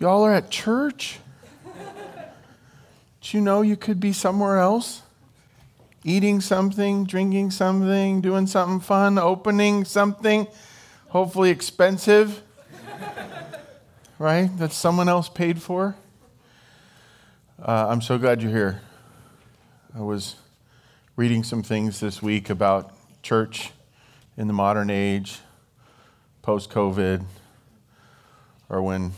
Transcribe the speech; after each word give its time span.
Y'all 0.00 0.22
are 0.22 0.32
at 0.32 0.48
church? 0.48 1.18
Do 3.20 3.36
you 3.36 3.42
know 3.42 3.60
you 3.60 3.76
could 3.76 4.00
be 4.00 4.14
somewhere 4.14 4.58
else? 4.58 5.02
Eating 6.04 6.40
something, 6.40 7.04
drinking 7.04 7.50
something, 7.50 8.22
doing 8.22 8.46
something 8.46 8.80
fun, 8.80 9.18
opening 9.18 9.84
something, 9.84 10.46
hopefully 11.08 11.50
expensive, 11.50 12.40
right? 14.18 14.48
That 14.56 14.72
someone 14.72 15.10
else 15.10 15.28
paid 15.28 15.60
for. 15.60 15.96
Uh, 17.62 17.88
I'm 17.90 18.00
so 18.00 18.16
glad 18.16 18.40
you're 18.40 18.50
here. 18.50 18.80
I 19.94 20.00
was 20.00 20.36
reading 21.14 21.44
some 21.44 21.62
things 21.62 22.00
this 22.00 22.22
week 22.22 22.48
about 22.48 22.94
church 23.22 23.72
in 24.38 24.46
the 24.46 24.54
modern 24.54 24.88
age, 24.88 25.40
post 26.40 26.70
COVID, 26.70 27.22
or 28.70 28.80
when 28.80 29.12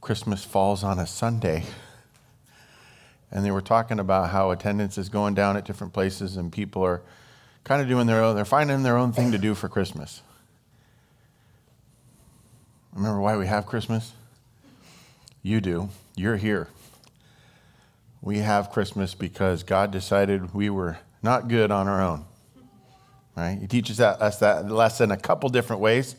Christmas 0.00 0.44
falls 0.44 0.82
on 0.82 0.98
a 0.98 1.06
Sunday. 1.06 1.64
And 3.30 3.44
they 3.44 3.50
were 3.50 3.60
talking 3.60 4.00
about 4.00 4.30
how 4.30 4.50
attendance 4.50 4.98
is 4.98 5.08
going 5.08 5.34
down 5.34 5.56
at 5.56 5.64
different 5.64 5.92
places 5.92 6.36
and 6.36 6.50
people 6.50 6.82
are 6.82 7.02
kind 7.64 7.80
of 7.80 7.88
doing 7.88 8.06
their 8.06 8.22
own, 8.22 8.34
they're 8.34 8.44
finding 8.44 8.82
their 8.82 8.96
own 8.96 9.12
thing 9.12 9.32
to 9.32 9.38
do 9.38 9.54
for 9.54 9.68
Christmas. 9.68 10.22
Remember 12.92 13.20
why 13.20 13.36
we 13.36 13.46
have 13.46 13.66
Christmas? 13.66 14.12
You 15.42 15.60
do. 15.60 15.90
You're 16.16 16.36
here. 16.36 16.68
We 18.20 18.38
have 18.38 18.70
Christmas 18.70 19.14
because 19.14 19.62
God 19.62 19.90
decided 19.90 20.52
we 20.52 20.68
were 20.68 20.98
not 21.22 21.48
good 21.48 21.70
on 21.70 21.88
our 21.88 22.02
own. 22.02 22.24
Right? 23.36 23.58
He 23.60 23.66
teaches 23.66 24.00
us 24.00 24.38
that 24.40 24.68
lesson 24.68 25.10
a 25.10 25.16
couple 25.16 25.48
different 25.48 25.80
ways. 25.80 26.16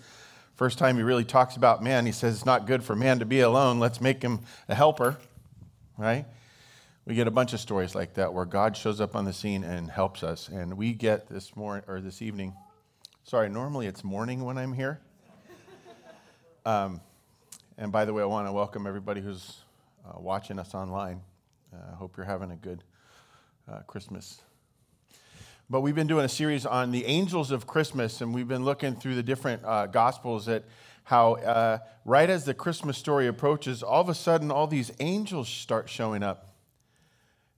First 0.61 0.77
time 0.77 0.95
he 0.95 1.01
really 1.01 1.25
talks 1.25 1.55
about 1.55 1.81
man, 1.81 2.05
he 2.05 2.11
says 2.11 2.35
it's 2.35 2.45
not 2.45 2.67
good 2.67 2.83
for 2.83 2.95
man 2.95 3.17
to 3.17 3.25
be 3.25 3.39
alone. 3.39 3.79
Let's 3.79 3.99
make 3.99 4.21
him 4.21 4.41
a 4.69 4.75
helper, 4.75 5.17
right? 5.97 6.27
We 7.03 7.15
get 7.15 7.25
a 7.25 7.31
bunch 7.31 7.53
of 7.53 7.59
stories 7.59 7.95
like 7.95 8.13
that 8.13 8.31
where 8.31 8.45
God 8.45 8.77
shows 8.77 9.01
up 9.01 9.15
on 9.15 9.25
the 9.25 9.33
scene 9.33 9.63
and 9.63 9.89
helps 9.89 10.21
us. 10.21 10.49
And 10.49 10.77
we 10.77 10.93
get 10.93 11.27
this 11.27 11.55
morning 11.55 11.83
or 11.87 11.99
this 11.99 12.21
evening. 12.21 12.53
Sorry, 13.23 13.49
normally 13.49 13.87
it's 13.87 14.03
morning 14.03 14.45
when 14.45 14.59
I'm 14.59 14.71
here. 14.71 15.01
Um, 16.63 17.01
and 17.79 17.91
by 17.91 18.05
the 18.05 18.13
way, 18.13 18.21
I 18.21 18.27
want 18.27 18.47
to 18.47 18.51
welcome 18.51 18.85
everybody 18.85 19.19
who's 19.19 19.61
uh, 20.05 20.19
watching 20.19 20.59
us 20.59 20.75
online. 20.75 21.21
I 21.73 21.93
uh, 21.93 21.95
hope 21.95 22.17
you're 22.17 22.27
having 22.27 22.51
a 22.51 22.55
good 22.55 22.83
uh, 23.67 23.79
Christmas 23.87 24.39
but 25.71 25.79
we've 25.79 25.95
been 25.95 26.05
doing 26.05 26.25
a 26.25 26.29
series 26.29 26.65
on 26.65 26.91
the 26.91 27.05
angels 27.05 27.49
of 27.49 27.65
Christmas, 27.65 28.19
and 28.19 28.35
we've 28.35 28.47
been 28.49 28.65
looking 28.65 28.93
through 28.93 29.15
the 29.15 29.23
different 29.23 29.63
uh, 29.63 29.85
gospels 29.87 30.49
at 30.49 30.65
how, 31.05 31.35
uh, 31.35 31.77
right 32.03 32.29
as 32.29 32.43
the 32.43 32.53
Christmas 32.53 32.97
story 32.97 33.25
approaches, 33.25 33.81
all 33.81 34.01
of 34.01 34.09
a 34.09 34.13
sudden 34.13 34.51
all 34.51 34.67
these 34.67 34.91
angels 34.99 35.47
start 35.47 35.89
showing 35.89 36.23
up. 36.23 36.57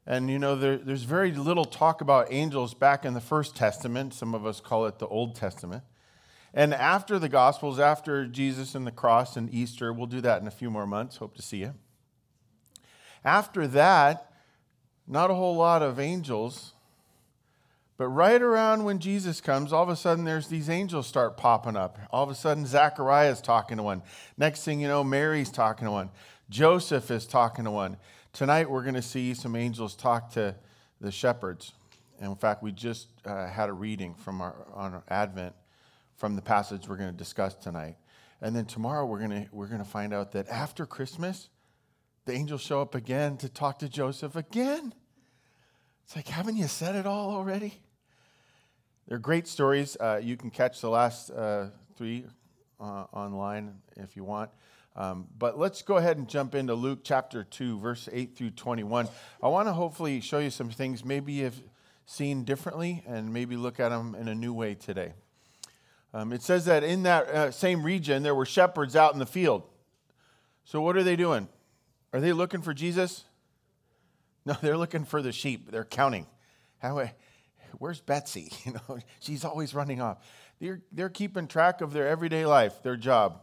And 0.06 0.30
you 0.30 0.38
know, 0.38 0.56
there, 0.56 0.78
there's 0.78 1.03
very 1.03 1.31
little 1.31 1.66
talk 1.66 2.02
about 2.02 2.28
angels 2.30 2.75
back 2.75 3.03
in 3.03 3.16
the 3.16 3.19
First 3.19 3.56
Testament. 3.56 4.14
Some 4.14 4.36
of 4.36 4.45
us 4.45 4.61
call 4.61 4.86
it 4.86 5.00
the 5.00 5.08
Old 5.08 5.36
Testament. 5.36 5.81
And 6.53 6.72
after 6.72 7.17
the 7.17 7.30
Gospels, 7.30 7.80
after 7.80 8.28
Jesus 8.28 8.75
and 8.75 8.86
the 8.86 8.91
cross 8.91 9.36
and 9.38 9.52
Easter, 9.52 9.91
we'll 9.91 10.06
do 10.06 10.22
that 10.22 10.39
in 10.39 10.47
a 10.47 10.52
few 10.52 10.69
more 10.69 10.86
months. 10.86 11.17
Hope 11.17 11.36
to 11.38 11.41
see 11.41 11.58
you. 11.58 11.73
After 13.25 13.66
that, 13.69 14.31
not 15.08 15.31
a 15.31 15.34
whole 15.34 15.56
lot 15.56 15.81
of 15.81 16.00
angels 16.00 16.73
but 17.97 18.08
right 18.08 18.41
around 18.41 18.83
when 18.83 18.99
Jesus 18.99 19.39
comes, 19.39 19.72
all 19.72 19.83
of 19.83 19.89
a 19.89 19.95
sudden 19.95 20.25
there's 20.25 20.47
these 20.47 20.69
angels 20.69 21.05
start 21.05 21.38
popping 21.38 21.75
up. 21.75 22.00
All 22.11 22.23
of 22.23 22.30
a 22.30 22.35
sudden 22.35 22.66
Zachariah's 22.66 23.39
talking 23.39 23.77
to 23.77 23.83
one. 23.83 24.02
Next 24.38 24.63
thing 24.63 24.80
you 24.80 24.88
know, 24.88 25.03
Mary's 25.03 25.52
talking 25.52 25.85
to 25.85 25.91
one. 25.91 26.09
Joseph 26.50 27.11
is 27.11 27.27
talking 27.27 27.66
to 27.66 27.72
one. 27.72 27.97
Tonight 28.31 28.69
we're 28.69 28.81
going 28.81 28.95
to 28.95 29.01
see 29.01 29.34
some 29.35 29.56
angels 29.56 29.95
talk 29.95 30.31
to 30.31 30.56
the 31.00 31.12
shepherds. 31.12 31.73
And 32.19 32.29
in 32.31 32.35
fact, 32.35 32.63
we 32.63 32.72
just 32.72 33.09
uh, 33.25 33.47
had 33.47 33.69
a 33.69 33.73
reading 33.73 34.16
from 34.16 34.41
our, 34.41 34.56
on 34.73 34.94
our 34.94 35.03
Advent 35.09 35.53
from 36.16 36.35
the 36.35 36.41
passage 36.41 36.88
we're 36.88 36.97
going 36.97 37.12
to 37.12 37.17
discuss 37.17 37.53
tonight. 37.53 37.97
And 38.41 38.56
then 38.56 38.66
tomorrow 38.66 39.06
we're 39.06 39.19
going 39.19 39.46
to, 39.46 39.47
we're 39.51 39.67
going 39.67 39.84
to 39.84 39.90
find 39.90 40.13
out 40.13 40.31
that 40.31 40.47
after 40.50 40.85
Christmas, 40.85 41.50
the 42.25 42.34
angels 42.34 42.62
show 42.62 42.81
up 42.81 42.96
again 42.96 43.38
to 43.38 43.50
talk 43.50 43.79
to 43.79 43.90
Joseph 43.90 44.35
again. 44.35 44.94
It's 46.06 46.16
like, 46.16 46.28
haven't 46.28 46.57
you 46.57 46.67
said 46.67 46.96
it 46.96 47.06
all 47.06 47.31
already? 47.31 47.81
They're 49.08 49.19
great 49.19 49.47
stories. 49.47 49.97
Uh, 50.00 50.19
you 50.24 50.38
can 50.38 50.50
catch 50.50 50.80
the 50.81 50.90
last 50.90 51.30
uh, 51.30 51.68
three 51.96 52.25
uh, 52.80 53.06
online 53.14 53.75
if 53.97 54.16
you 54.16 54.24
want. 54.24 54.50
Um, 54.96 55.28
but 55.38 55.58
let's 55.58 55.81
go 55.81 55.97
ahead 55.97 56.18
and 56.18 56.28
jump 56.28 56.53
into 56.53 56.75
Luke 56.75 57.00
chapter 57.03 57.44
2, 57.44 57.80
verse 57.80 58.08
8 58.12 58.38
through 58.38 58.52
21. 58.52 59.08
I 59.41 59.47
want 59.47 59.68
to 59.68 59.74
hopefully 59.74 60.22
show 60.22 60.40
you 60.40 60.52
some 60.52 60.69
things 60.69 61.03
maybe 61.03 61.34
you've 61.34 61.62
seen 62.06 62.44
differently 62.44 63.03
and 63.08 63.34
maybe 63.34 63.56
look 63.56 63.80
at 63.80 63.90
them 63.90 64.16
in 64.16 64.28
a 64.28 64.36
new 64.36 64.53
way 64.53 64.75
today. 64.75 65.14
Um, 66.14 66.31
it 66.31 66.44
says 66.44 66.66
that 66.66 66.84
in 66.84 67.03
that 67.03 67.28
uh, 67.28 67.52
same 67.52 67.84
region, 67.84 68.22
there 68.22 68.35
were 68.35 68.46
shepherds 68.46 68.96
out 68.96 69.14
in 69.14 69.20
the 69.20 69.25
field. 69.25 69.64
So, 70.64 70.80
what 70.80 70.96
are 70.96 71.03
they 71.03 71.16
doing? 71.16 71.50
Are 72.14 72.22
they 72.22 72.31
looking 72.31 72.62
for 72.62 72.74
Jesus? 72.74 73.25
No, 74.46 74.56
they're 74.62 74.78
looking 74.78 75.06
for 75.06 75.24
the 75.24 75.31
sheep. 75.31 75.72
They're 75.72 75.84
counting. 75.84 76.28
How, 76.78 77.00
where's 77.79 78.01
Betsy? 78.01 78.51
You 78.66 78.73
know, 78.73 79.00
she's 79.19 79.44
always 79.45 79.73
running 79.73 80.01
off. 80.01 80.17
They're, 80.59 80.81
they're 80.91 81.09
keeping 81.09 81.47
track 81.47 81.81
of 81.81 81.94
their 81.94 82.07
everyday 82.07 82.45
life, 82.45 82.81
their 82.84 82.95
job. 82.95 83.41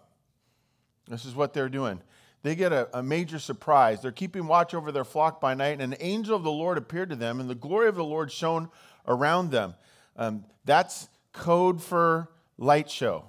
This 1.08 1.24
is 1.24 1.34
what 1.34 1.52
they're 1.52 1.68
doing. 1.68 2.00
They 2.42 2.54
get 2.54 2.72
a, 2.72 2.88
a 2.98 3.02
major 3.02 3.38
surprise. 3.38 4.00
They're 4.00 4.12
keeping 4.12 4.46
watch 4.46 4.72
over 4.72 4.90
their 4.90 5.04
flock 5.04 5.40
by 5.40 5.54
night, 5.54 5.80
and 5.80 5.92
an 5.92 5.96
angel 6.00 6.36
of 6.36 6.42
the 6.42 6.50
Lord 6.50 6.78
appeared 6.78 7.10
to 7.10 7.16
them, 7.16 7.40
and 7.40 7.50
the 7.50 7.54
glory 7.54 7.88
of 7.88 7.96
the 7.96 8.04
Lord 8.04 8.32
shone 8.32 8.70
around 9.06 9.50
them. 9.50 9.74
Um, 10.16 10.44
that's 10.64 11.08
code 11.32 11.82
for 11.82 12.30
light 12.56 12.90
show. 12.90 13.24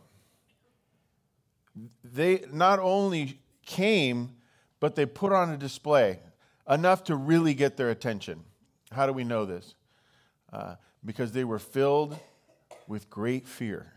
They 2.04 2.44
not 2.52 2.80
only 2.80 3.40
came, 3.66 4.32
but 4.80 4.96
they 4.96 5.06
put 5.06 5.34
on 5.34 5.50
a 5.50 5.58
display 5.58 6.20
enough 6.70 7.04
to 7.06 7.16
really 7.16 7.54
get 7.54 7.78
their 7.78 7.90
attention. 7.90 8.44
How 8.92 9.06
do 9.06 9.14
we 9.14 9.24
know 9.24 9.46
this? 9.46 9.76
Uh, 10.52 10.76
because 11.04 11.32
they 11.32 11.44
were 11.44 11.60
filled 11.60 12.18
with 12.88 13.10
great 13.10 13.48
fear. 13.48 13.94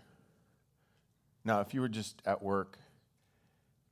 Now, 1.44 1.60
if 1.60 1.75
you 1.75 1.81
were 1.81 1.88
just 1.88 2.22
at 2.25 2.42
work 2.42 2.78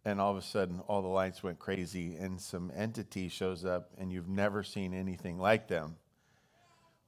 and 0.04 0.20
all 0.20 0.30
of 0.30 0.36
a 0.38 0.42
sudden 0.42 0.80
all 0.88 1.02
the 1.02 1.08
lights 1.08 1.42
went 1.42 1.58
crazy 1.58 2.16
and 2.16 2.40
some 2.40 2.72
entity 2.74 3.28
shows 3.28 3.64
up 3.64 3.90
and 3.98 4.10
you've 4.10 4.28
never 4.28 4.62
seen 4.62 4.94
anything 4.94 5.38
like 5.38 5.68
them, 5.68 5.96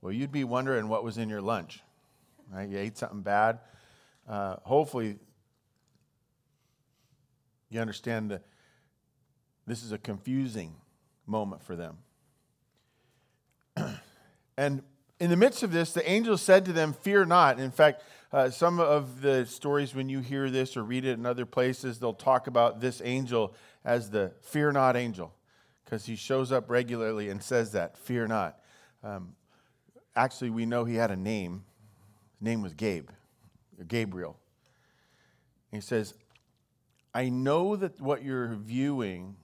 well, 0.01 0.13
you'd 0.13 0.33
be 0.33 0.45
wondering 0.45 0.89
what 0.89 1.03
was 1.03 1.17
in 1.17 1.31
your 1.31 1.41
lunch, 1.41 1.81
right? 2.53 2.69
You 2.69 2.79
ate 2.79 2.99
something 2.99 3.23
bad. 3.23 3.61
Uh, 4.29 4.57
hopefully, 4.63 5.17
you 7.71 7.81
understand 7.81 8.31
that 8.31 8.43
this 9.67 9.83
is 9.83 9.93
a 9.93 9.99
confusing 9.99 10.75
moment 11.27 11.63
for 11.63 11.75
them. 11.75 11.97
and 14.59 14.83
in 15.25 15.31
the 15.31 15.37
midst 15.39 15.63
of 15.63 15.73
this, 15.73 15.95
the 15.95 16.07
angel 16.07 16.37
said 16.37 16.67
to 16.67 16.73
them, 16.75 16.93
Fear 16.93 17.25
not. 17.25 17.59
In 17.59 17.71
fact, 17.71 18.03
uh, 18.31 18.51
some 18.51 18.79
of 18.79 19.23
the 19.23 19.47
stories, 19.47 19.95
when 19.95 20.11
you 20.11 20.21
hear 20.21 20.51
this 20.51 20.77
or 20.77 20.85
read 20.85 21.07
it 21.07 21.13
in 21.13 21.25
other 21.25 21.47
places, 21.47 21.99
they'll 21.99 22.13
talk 22.13 22.47
about 22.47 22.79
this 22.79 23.01
angel 23.03 23.55
as 23.87 24.11
the 24.11 24.33
fear 24.43 24.71
not 24.71 24.97
angel 24.97 25.33
because 25.83 26.05
he 26.05 26.15
shows 26.15 26.53
up 26.53 26.69
regularly 26.69 27.31
and 27.31 27.43
says 27.43 27.73
that, 27.73 27.97
Fear 27.97 28.27
not. 28.27 28.59
Um, 29.03 29.35
actually, 30.15 30.51
we 30.51 30.67
know 30.67 30.85
he 30.85 30.97
had 30.97 31.11
a 31.11 31.17
name. 31.17 31.65
His 32.35 32.43
name 32.43 32.61
was 32.61 32.75
Gabe, 32.75 33.09
Gabriel. 33.89 34.37
He 35.71 35.81
says, 35.81 36.13
I 37.15 37.31
know 37.31 37.77
that 37.77 37.99
what 37.99 38.23
you're 38.23 38.57
viewing 38.57 39.37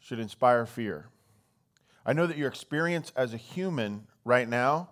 should 0.00 0.18
inspire 0.18 0.66
fear. 0.66 1.06
I 2.06 2.12
know 2.12 2.26
that 2.26 2.36
your 2.36 2.48
experience 2.48 3.12
as 3.16 3.32
a 3.32 3.38
human 3.38 4.06
right 4.24 4.48
now 4.48 4.90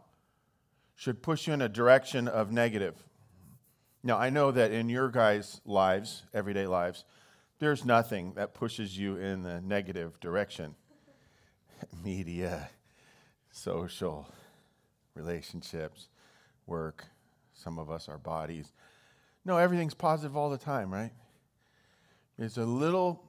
should 0.94 1.22
push 1.22 1.46
you 1.46 1.52
in 1.52 1.60
a 1.60 1.68
direction 1.68 2.28
of 2.28 2.52
negative. 2.52 2.94
Now, 4.02 4.18
I 4.18 4.30
know 4.30 4.50
that 4.50 4.72
in 4.72 4.88
your 4.88 5.08
guys' 5.08 5.60
lives, 5.64 6.24
everyday 6.32 6.66
lives, 6.66 7.04
there's 7.58 7.84
nothing 7.84 8.32
that 8.34 8.54
pushes 8.54 8.98
you 8.98 9.16
in 9.16 9.42
the 9.42 9.60
negative 9.60 10.18
direction. 10.20 10.74
Media, 12.04 12.70
social, 13.50 14.26
relationships, 15.14 16.08
work, 16.66 17.04
some 17.52 17.78
of 17.78 17.90
us, 17.90 18.08
our 18.08 18.18
bodies. 18.18 18.72
No, 19.44 19.58
everything's 19.58 19.94
positive 19.94 20.36
all 20.36 20.50
the 20.50 20.58
time, 20.58 20.92
right? 20.92 21.12
There's 22.38 22.58
a 22.58 22.64
little 22.64 23.22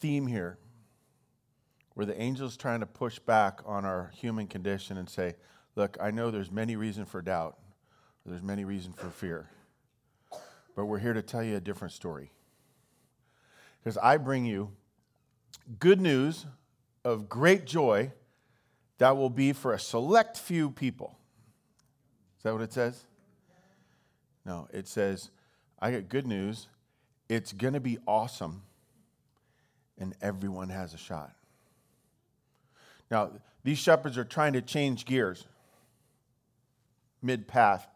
theme 0.00 0.26
here 0.26 0.58
where 1.98 2.06
the 2.06 2.16
angel's 2.16 2.56
trying 2.56 2.78
to 2.78 2.86
push 2.86 3.18
back 3.18 3.58
on 3.66 3.84
our 3.84 4.12
human 4.14 4.46
condition 4.46 4.98
and 4.98 5.10
say, 5.10 5.34
look, 5.74 5.96
I 6.00 6.12
know 6.12 6.30
there's 6.30 6.48
many 6.48 6.76
reasons 6.76 7.08
for 7.08 7.20
doubt, 7.20 7.58
there's 8.24 8.40
many 8.40 8.64
reasons 8.64 8.94
for 8.94 9.08
fear, 9.08 9.50
but 10.76 10.84
we're 10.84 11.00
here 11.00 11.12
to 11.12 11.22
tell 11.22 11.42
you 11.42 11.56
a 11.56 11.60
different 11.60 11.92
story. 11.92 12.30
because 13.82 13.98
I 13.98 14.16
bring 14.16 14.44
you 14.44 14.70
good 15.80 16.00
news 16.00 16.46
of 17.04 17.28
great 17.28 17.64
joy 17.64 18.12
that 18.98 19.16
will 19.16 19.30
be 19.30 19.52
for 19.52 19.72
a 19.72 19.78
select 19.78 20.38
few 20.38 20.70
people. 20.70 21.18
Is 22.36 22.42
that 22.44 22.52
what 22.52 22.62
it 22.62 22.72
says? 22.72 23.06
No, 24.44 24.68
it 24.72 24.86
says, 24.86 25.30
I 25.80 25.90
get 25.90 26.08
good 26.08 26.28
news. 26.28 26.68
It's 27.28 27.52
going 27.52 27.74
to 27.74 27.80
be 27.80 27.98
awesome, 28.06 28.62
and 29.98 30.14
everyone 30.22 30.68
has 30.68 30.94
a 30.94 30.98
shot. 30.98 31.32
Now, 33.10 33.32
these 33.64 33.78
shepherds 33.78 34.18
are 34.18 34.24
trying 34.24 34.52
to 34.54 34.62
change 34.62 35.04
gears 35.04 35.46
mid 37.22 37.48
path. 37.48 37.86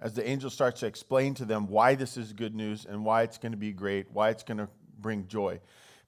As 0.00 0.14
the 0.14 0.28
angel 0.28 0.50
starts 0.50 0.80
to 0.80 0.86
explain 0.86 1.34
to 1.34 1.44
them 1.44 1.68
why 1.68 1.94
this 1.94 2.16
is 2.16 2.32
good 2.32 2.54
news 2.54 2.86
and 2.86 3.04
why 3.04 3.22
it's 3.22 3.38
going 3.38 3.52
to 3.52 3.58
be 3.58 3.72
great, 3.72 4.10
why 4.10 4.30
it's 4.30 4.42
going 4.42 4.58
to 4.58 4.68
bring 4.98 5.28
joy. 5.28 5.60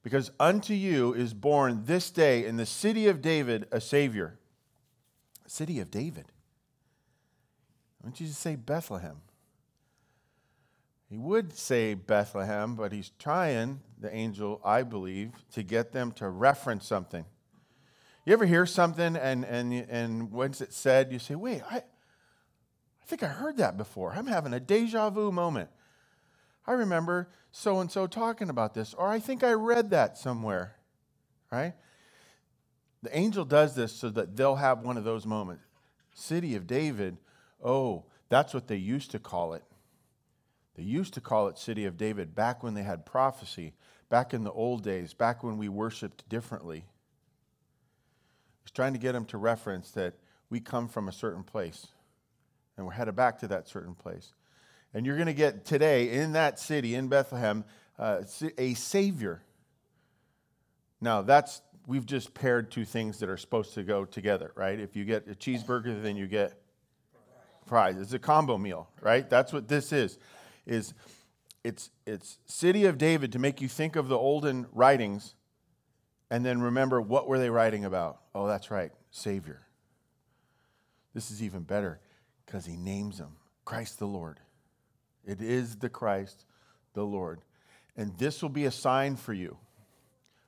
Because 0.03 0.31
unto 0.39 0.73
you 0.73 1.13
is 1.13 1.33
born 1.33 1.83
this 1.85 2.09
day 2.11 2.45
in 2.45 2.57
the 2.57 2.65
city 2.65 3.07
of 3.07 3.21
David 3.21 3.67
a 3.71 3.79
Savior. 3.79 4.37
City 5.47 5.79
of 5.79 5.89
David. 5.89 6.25
Why 7.99 8.09
don't 8.09 8.19
you 8.19 8.27
just 8.27 8.41
say 8.41 8.55
Bethlehem? 8.55 9.21
He 11.09 11.17
would 11.17 11.53
say 11.55 11.93
Bethlehem, 11.93 12.75
but 12.75 12.91
he's 12.91 13.11
trying, 13.19 13.81
the 13.99 14.13
angel, 14.13 14.59
I 14.65 14.83
believe, 14.83 15.31
to 15.53 15.63
get 15.63 15.91
them 15.91 16.11
to 16.13 16.27
reference 16.27 16.87
something. 16.87 17.25
You 18.25 18.33
ever 18.33 18.45
hear 18.45 18.65
something 18.65 19.15
and, 19.15 19.45
and, 19.45 19.71
and 19.73 20.31
once 20.31 20.61
it's 20.61 20.75
said, 20.75 21.11
you 21.11 21.19
say, 21.19 21.35
wait, 21.35 21.61
I, 21.69 21.77
I 21.77 23.05
think 23.05 23.21
I 23.21 23.27
heard 23.27 23.57
that 23.57 23.77
before. 23.77 24.13
I'm 24.13 24.25
having 24.25 24.53
a 24.53 24.59
deja 24.59 25.11
vu 25.11 25.31
moment. 25.31 25.69
I 26.65 26.71
remember 26.73 27.29
so 27.51 27.79
and 27.79 27.91
so 27.91 28.07
talking 28.07 28.49
about 28.49 28.73
this, 28.73 28.95
or 28.95 29.07
I 29.07 29.19
think 29.19 29.43
I 29.43 29.53
read 29.53 29.91
that 29.91 30.17
somewhere, 30.17 30.75
right? 31.51 31.73
The 33.03 33.15
angel 33.15 33.45
does 33.45 33.75
this 33.75 33.93
so 33.93 34.09
that 34.09 34.35
they'll 34.35 34.55
have 34.55 34.81
one 34.81 34.97
of 34.97 35.03
those 35.03 35.27
moments. 35.27 35.63
City 36.15 36.55
of 36.55 36.65
David, 36.65 37.17
oh, 37.63 38.05
that's 38.29 38.55
what 38.55 38.67
they 38.67 38.77
used 38.77 39.11
to 39.11 39.19
call 39.19 39.53
it. 39.53 39.63
They 40.75 40.83
used 40.83 41.13
to 41.13 41.21
call 41.21 41.47
it 41.47 41.57
City 41.57 41.85
of 41.85 41.97
David 41.97 42.35
back 42.35 42.63
when 42.63 42.73
they 42.73 42.83
had 42.83 43.05
prophecy, 43.05 43.73
back 44.09 44.33
in 44.33 44.43
the 44.43 44.51
old 44.51 44.83
days, 44.83 45.13
back 45.13 45.43
when 45.43 45.57
we 45.57 45.69
worshiped 45.69 46.27
differently. 46.29 46.85
Trying 48.73 48.93
to 48.93 48.99
get 48.99 49.13
them 49.13 49.25
to 49.27 49.37
reference 49.37 49.91
that 49.91 50.15
we 50.49 50.59
come 50.59 50.89
from 50.89 51.07
a 51.07 51.13
certain 51.13 51.43
place 51.43 51.87
and 52.77 52.85
we're 52.85 52.93
headed 52.93 53.15
back 53.15 53.39
to 53.39 53.47
that 53.47 53.67
certain 53.67 53.95
place. 53.95 54.33
And 54.93 55.05
you're 55.05 55.15
going 55.15 55.27
to 55.27 55.33
get 55.33 55.65
today 55.65 56.09
in 56.09 56.33
that 56.33 56.59
city, 56.59 56.95
in 56.95 57.07
Bethlehem, 57.07 57.63
uh, 57.97 58.23
a 58.57 58.73
Savior. 58.73 59.41
Now, 61.01 61.21
that's, 61.21 61.61
we've 61.87 62.05
just 62.05 62.33
paired 62.33 62.71
two 62.71 62.85
things 62.85 63.19
that 63.19 63.29
are 63.29 63.37
supposed 63.37 63.73
to 63.75 63.83
go 63.83 64.05
together, 64.05 64.51
right? 64.55 64.79
If 64.79 64.95
you 64.95 65.05
get 65.05 65.27
a 65.27 65.35
cheeseburger, 65.35 66.01
then 66.01 66.15
you 66.15 66.27
get 66.27 66.59
fries. 67.65 67.97
It's 67.97 68.13
a 68.13 68.19
combo 68.19 68.57
meal, 68.57 68.89
right? 69.01 69.29
That's 69.29 69.51
what 69.51 69.67
this 69.67 69.91
is. 69.91 70.17
Is 70.65 70.93
it's 71.63 71.91
it's 72.05 72.39
city 72.45 72.85
of 72.85 72.97
David 72.97 73.31
to 73.33 73.39
make 73.39 73.61
you 73.61 73.67
think 73.67 73.95
of 73.95 74.07
the 74.07 74.17
olden 74.17 74.67
writings 74.71 75.35
and 76.29 76.45
then 76.45 76.61
remember 76.61 77.01
what 77.01 77.27
were 77.27 77.39
they 77.39 77.49
writing 77.49 77.85
about? 77.85 78.19
Oh, 78.33 78.47
that's 78.47 78.71
right, 78.71 78.91
Savior. 79.11 79.61
This 81.13 81.31
is 81.31 81.41
even 81.41 81.63
better 81.63 81.99
because 82.45 82.65
he 82.65 82.75
names 82.75 83.19
him 83.19 83.37
Christ 83.63 83.99
the 83.99 84.07
Lord. 84.07 84.39
It 85.25 85.41
is 85.41 85.77
the 85.77 85.89
Christ 85.89 86.45
the 86.93 87.03
Lord. 87.03 87.41
And 87.95 88.17
this 88.17 88.41
will 88.41 88.49
be 88.49 88.65
a 88.65 88.71
sign 88.71 89.15
for 89.15 89.33
you. 89.33 89.57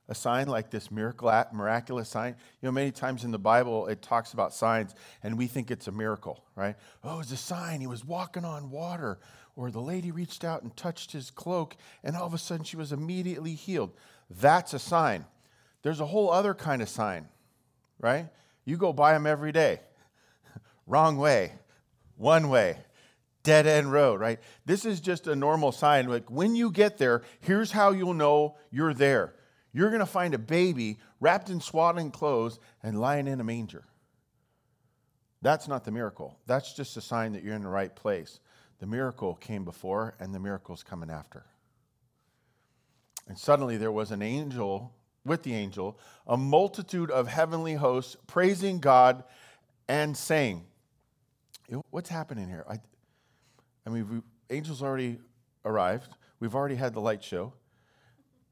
A 0.08 0.14
sign 0.14 0.48
like 0.48 0.70
this 0.70 0.90
miracle, 0.90 1.30
miraculous 1.52 2.08
sign. 2.08 2.34
You 2.62 2.66
know, 2.66 2.72
many 2.72 2.90
times 2.90 3.24
in 3.24 3.30
the 3.30 3.38
Bible 3.38 3.86
it 3.88 4.00
talks 4.00 4.32
about 4.32 4.54
signs 4.54 4.94
and 5.22 5.36
we 5.36 5.46
think 5.46 5.70
it's 5.70 5.86
a 5.86 5.92
miracle, 5.92 6.42
right? 6.56 6.76
Oh, 7.04 7.20
it's 7.20 7.32
a 7.32 7.36
sign. 7.36 7.80
He 7.80 7.86
was 7.86 8.04
walking 8.04 8.44
on 8.44 8.70
water. 8.70 9.18
Or 9.54 9.70
the 9.70 9.80
lady 9.80 10.10
reached 10.12 10.44
out 10.44 10.62
and 10.62 10.74
touched 10.76 11.12
his 11.12 11.30
cloak 11.30 11.76
and 12.02 12.16
all 12.16 12.26
of 12.26 12.34
a 12.34 12.38
sudden 12.38 12.64
she 12.64 12.76
was 12.76 12.92
immediately 12.92 13.54
healed. 13.54 13.92
That's 14.30 14.72
a 14.72 14.78
sign. 14.78 15.26
There's 15.82 16.00
a 16.00 16.06
whole 16.06 16.30
other 16.30 16.54
kind 16.54 16.80
of 16.80 16.88
sign, 16.88 17.28
right? 18.00 18.28
You 18.64 18.76
go 18.76 18.92
by 18.92 19.12
them 19.12 19.26
every 19.26 19.52
day. 19.52 19.80
Wrong 20.86 21.18
way 21.18 21.52
one 22.18 22.48
way, 22.50 22.76
dead 23.44 23.66
end 23.66 23.90
road, 23.90 24.20
right? 24.20 24.40
This 24.66 24.84
is 24.84 25.00
just 25.00 25.26
a 25.26 25.36
normal 25.36 25.72
sign. 25.72 26.08
Like 26.08 26.30
when 26.30 26.54
you 26.54 26.70
get 26.70 26.98
there, 26.98 27.22
here's 27.40 27.70
how 27.70 27.92
you'll 27.92 28.14
know 28.14 28.56
you're 28.70 28.92
there. 28.92 29.34
You're 29.72 29.90
going 29.90 30.00
to 30.00 30.06
find 30.06 30.34
a 30.34 30.38
baby 30.38 30.98
wrapped 31.20 31.50
in 31.50 31.60
swaddling 31.60 32.10
clothes 32.10 32.58
and 32.82 33.00
lying 33.00 33.26
in 33.26 33.40
a 33.40 33.44
manger. 33.44 33.84
That's 35.42 35.68
not 35.68 35.84
the 35.84 35.90
miracle. 35.90 36.38
That's 36.46 36.72
just 36.72 36.96
a 36.96 37.00
sign 37.00 37.32
that 37.32 37.42
you're 37.42 37.54
in 37.54 37.62
the 37.62 37.68
right 37.68 37.94
place. 37.94 38.40
The 38.80 38.86
miracle 38.86 39.34
came 39.34 39.64
before, 39.64 40.14
and 40.18 40.34
the 40.34 40.40
miracle's 40.40 40.82
coming 40.82 41.10
after. 41.10 41.44
And 43.28 43.38
suddenly 43.38 43.76
there 43.76 43.92
was 43.92 44.10
an 44.10 44.22
angel 44.22 44.94
with 45.24 45.42
the 45.42 45.54
angel, 45.54 45.98
a 46.26 46.36
multitude 46.36 47.10
of 47.10 47.28
heavenly 47.28 47.74
hosts 47.74 48.16
praising 48.26 48.80
God 48.80 49.24
and 49.88 50.16
saying, 50.16 50.64
What's 51.90 52.08
happening 52.08 52.48
here? 52.48 52.64
I, 52.68 52.78
I 53.86 53.90
mean, 53.90 54.08
we, 54.48 54.56
angels 54.56 54.82
already 54.82 55.18
arrived. 55.66 56.08
We've 56.40 56.54
already 56.54 56.76
had 56.76 56.94
the 56.94 57.00
light 57.00 57.22
show. 57.22 57.52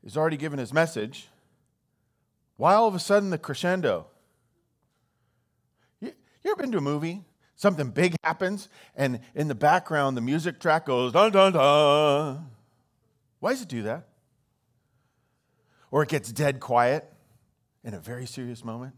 He's 0.06 0.16
already 0.16 0.36
given 0.36 0.60
his 0.60 0.72
message. 0.72 1.26
Why 2.58 2.74
all 2.74 2.86
of 2.86 2.94
a 2.94 3.00
sudden 3.00 3.30
the 3.30 3.38
crescendo? 3.38 4.06
You, 5.98 6.12
you 6.44 6.52
ever 6.52 6.62
been 6.62 6.70
to 6.70 6.78
a 6.78 6.80
movie? 6.80 7.24
Something 7.56 7.90
big 7.90 8.14
happens, 8.22 8.68
and 8.94 9.18
in 9.34 9.48
the 9.48 9.56
background, 9.56 10.16
the 10.16 10.20
music 10.20 10.60
track 10.60 10.86
goes 10.86 11.10
dun 11.10 11.32
dun 11.32 11.54
dun. 11.54 12.46
Why 13.40 13.50
does 13.50 13.62
it 13.62 13.68
do 13.68 13.82
that? 13.82 14.06
Or 15.90 16.04
it 16.04 16.08
gets 16.08 16.30
dead 16.30 16.60
quiet 16.60 17.12
in 17.82 17.92
a 17.92 17.98
very 17.98 18.26
serious 18.26 18.64
moment? 18.64 18.94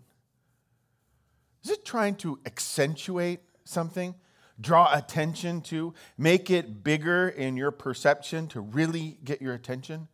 Is 1.65 1.71
it 1.71 1.87
trying 1.87 2.17
to 2.17 2.39
accentuate 2.45 3.41
something, 3.65 4.15
draw 4.61 4.95
attention 4.95 5.63
to, 5.63 5.95
make 6.19 6.51
it 6.51 6.85
bigger 6.85 7.31
in 7.31 7.57
your 7.57 7.71
perception 7.71 8.47
to 8.49 8.61
really 8.61 9.17
get 9.25 9.41
your 9.41 9.55
attention. 9.55 10.09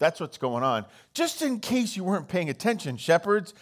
That's 0.00 0.18
what's 0.18 0.38
going 0.38 0.64
on. 0.64 0.86
Just 1.14 1.42
in 1.42 1.60
case 1.60 1.94
you 1.94 2.02
weren't 2.02 2.26
paying 2.26 2.48
attention, 2.48 2.96
shepherds, 2.96 3.54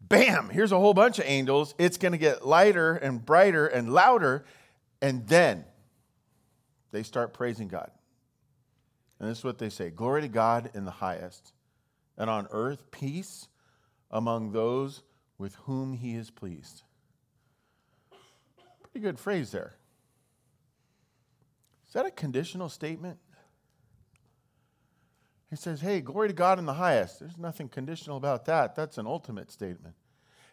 bam, 0.00 0.50
here's 0.50 0.72
a 0.72 0.78
whole 0.78 0.92
bunch 0.92 1.20
of 1.20 1.24
angels. 1.24 1.74
It's 1.78 1.96
going 1.96 2.12
to 2.12 2.18
get 2.18 2.44
lighter 2.44 2.96
and 2.96 3.24
brighter 3.24 3.66
and 3.66 3.94
louder. 3.94 4.44
And 5.00 5.26
then 5.28 5.64
they 6.90 7.04
start 7.04 7.32
praising 7.32 7.68
God. 7.68 7.92
And 9.20 9.30
this 9.30 9.38
is 9.38 9.44
what 9.44 9.58
they 9.58 9.70
say 9.70 9.90
Glory 9.90 10.22
to 10.22 10.28
God 10.28 10.70
in 10.74 10.84
the 10.84 10.90
highest, 10.90 11.52
and 12.18 12.28
on 12.28 12.48
earth, 12.50 12.90
peace 12.90 13.46
among 14.10 14.50
those 14.50 15.02
with 15.38 15.54
whom 15.66 15.92
he 15.92 16.16
is 16.16 16.30
pleased. 16.30 16.82
Pretty 18.82 19.00
good 19.00 19.18
phrase 19.18 19.52
there. 19.52 19.74
Is 21.86 21.92
that 21.92 22.04
a 22.04 22.10
conditional 22.10 22.68
statement? 22.68 23.18
He 25.54 25.56
says, 25.56 25.80
Hey, 25.80 26.00
glory 26.00 26.26
to 26.26 26.34
God 26.34 26.58
in 26.58 26.66
the 26.66 26.74
highest. 26.74 27.20
There's 27.20 27.38
nothing 27.38 27.68
conditional 27.68 28.16
about 28.16 28.46
that. 28.46 28.74
That's 28.74 28.98
an 28.98 29.06
ultimate 29.06 29.52
statement. 29.52 29.94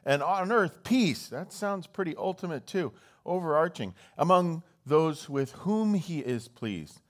And 0.06 0.22
on 0.22 0.52
earth, 0.52 0.84
peace. 0.84 1.28
That 1.30 1.52
sounds 1.52 1.88
pretty 1.88 2.16
ultimate 2.16 2.68
too, 2.68 2.94
overarching. 3.26 3.96
Among 4.16 4.62
those 4.86 5.28
with 5.28 5.54
whom 5.54 5.96
he 5.96 6.20
is 6.20 6.48
pleased. 6.48 7.02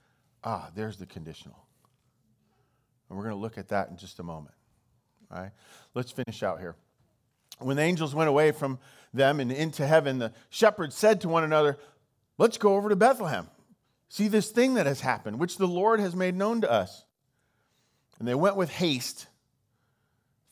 Ah, 0.42 0.70
there's 0.74 0.96
the 0.96 1.04
conditional. 1.04 1.66
And 3.10 3.18
we're 3.18 3.24
going 3.24 3.36
to 3.36 3.40
look 3.42 3.58
at 3.58 3.68
that 3.68 3.90
in 3.90 3.98
just 3.98 4.18
a 4.20 4.22
moment. 4.22 4.54
All 5.30 5.42
right? 5.42 5.52
Let's 5.92 6.12
finish 6.12 6.42
out 6.42 6.60
here. 6.60 6.76
When 7.58 7.76
the 7.76 7.82
angels 7.82 8.14
went 8.14 8.30
away 8.30 8.52
from 8.52 8.78
them 9.12 9.38
and 9.38 9.52
into 9.52 9.86
heaven, 9.86 10.18
the 10.18 10.32
shepherds 10.48 10.96
said 10.96 11.20
to 11.20 11.28
one 11.28 11.44
another, 11.44 11.76
Let's 12.38 12.56
go 12.56 12.74
over 12.74 12.88
to 12.88 12.96
Bethlehem. 12.96 13.48
See 14.08 14.28
this 14.28 14.50
thing 14.50 14.72
that 14.74 14.86
has 14.86 15.02
happened, 15.02 15.38
which 15.38 15.58
the 15.58 15.68
Lord 15.68 16.00
has 16.00 16.16
made 16.16 16.34
known 16.34 16.62
to 16.62 16.72
us. 16.72 17.04
And 18.22 18.28
they 18.28 18.36
went 18.36 18.54
with 18.54 18.70
haste, 18.70 19.26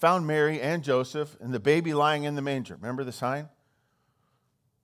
found 0.01 0.27
Mary 0.27 0.61
and 0.61 0.83
Joseph, 0.83 1.37
and 1.41 1.55
the 1.55 1.61
baby 1.61 1.95
lying 1.95 2.25
in 2.25 2.35
the 2.35 2.43
manger. 2.43 2.75
Remember 2.75 3.05
the 3.05 3.13
sign? 3.13 3.49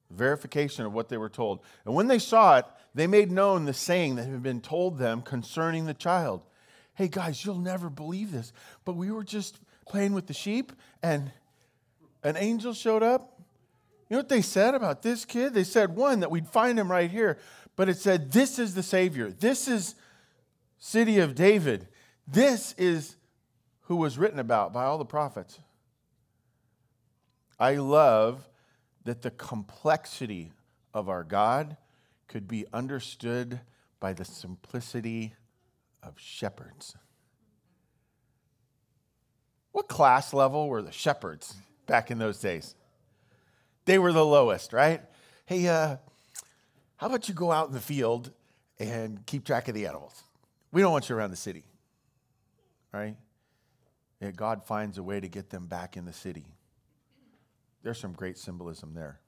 Verification 0.08 0.86
of 0.86 0.92
what 0.92 1.08
they 1.08 1.16
were 1.16 1.28
told. 1.28 1.64
And 1.84 1.96
when 1.96 2.06
they 2.06 2.20
saw 2.20 2.58
it, 2.58 2.64
they 2.94 3.08
made 3.08 3.32
known 3.32 3.64
the 3.64 3.74
saying 3.74 4.14
that 4.14 4.28
had 4.28 4.40
been 4.40 4.60
told 4.60 4.98
them 4.98 5.20
concerning 5.20 5.86
the 5.86 5.94
child. 5.94 6.42
Hey 6.94 7.08
guys, 7.08 7.44
you'll 7.44 7.58
never 7.58 7.90
believe 7.90 8.30
this, 8.30 8.52
but 8.84 8.94
we 8.94 9.10
were 9.10 9.24
just 9.24 9.58
playing 9.88 10.12
with 10.12 10.28
the 10.28 10.32
sheep, 10.32 10.70
and 11.02 11.32
an 12.22 12.36
angel 12.36 12.72
showed 12.72 13.02
up. 13.02 13.42
You 14.08 14.14
know 14.14 14.18
what 14.18 14.28
they 14.28 14.42
said 14.42 14.76
about 14.76 15.02
this 15.02 15.24
kid? 15.24 15.54
They 15.54 15.64
said, 15.64 15.96
one, 15.96 16.20
that 16.20 16.30
we'd 16.30 16.46
find 16.46 16.78
him 16.78 16.88
right 16.88 17.10
here, 17.10 17.38
but 17.74 17.88
it 17.88 17.96
said, 17.96 18.30
This 18.30 18.60
is 18.60 18.76
the 18.76 18.84
Savior. 18.84 19.32
This 19.32 19.66
is 19.66 19.96
city 20.78 21.18
of 21.18 21.34
David. 21.34 21.88
This 22.26 22.74
is 22.76 23.16
who 23.82 23.96
was 23.96 24.18
written 24.18 24.38
about 24.38 24.72
by 24.72 24.84
all 24.84 24.98
the 24.98 25.04
prophets. 25.04 25.60
I 27.58 27.76
love 27.76 28.48
that 29.04 29.22
the 29.22 29.30
complexity 29.30 30.52
of 30.92 31.08
our 31.08 31.22
God 31.22 31.76
could 32.28 32.48
be 32.48 32.66
understood 32.72 33.60
by 34.00 34.12
the 34.12 34.24
simplicity 34.24 35.34
of 36.02 36.14
shepherds. 36.18 36.96
What 39.72 39.88
class 39.88 40.32
level 40.32 40.68
were 40.68 40.82
the 40.82 40.92
shepherds 40.92 41.54
back 41.86 42.10
in 42.10 42.18
those 42.18 42.40
days? 42.40 42.74
They 43.84 43.98
were 43.98 44.12
the 44.12 44.24
lowest, 44.24 44.72
right? 44.72 45.00
Hey, 45.44 45.68
uh, 45.68 45.96
how 46.96 47.06
about 47.06 47.28
you 47.28 47.34
go 47.34 47.52
out 47.52 47.68
in 47.68 47.74
the 47.74 47.80
field 47.80 48.32
and 48.78 49.24
keep 49.26 49.44
track 49.44 49.68
of 49.68 49.74
the 49.74 49.86
animals? 49.86 50.22
We 50.72 50.82
don't 50.82 50.92
want 50.92 51.08
you 51.08 51.16
around 51.16 51.30
the 51.30 51.36
city, 51.36 51.64
right? 52.96 53.16
Yeah, 54.20 54.30
God 54.30 54.64
finds 54.64 54.98
a 54.98 55.02
way 55.02 55.20
to 55.20 55.28
get 55.28 55.50
them 55.50 55.66
back 55.66 55.96
in 55.96 56.04
the 56.04 56.12
city. 56.12 56.46
There's 57.82 57.98
some 57.98 58.12
great 58.12 58.38
symbolism 58.38 58.94
there. 58.94 59.20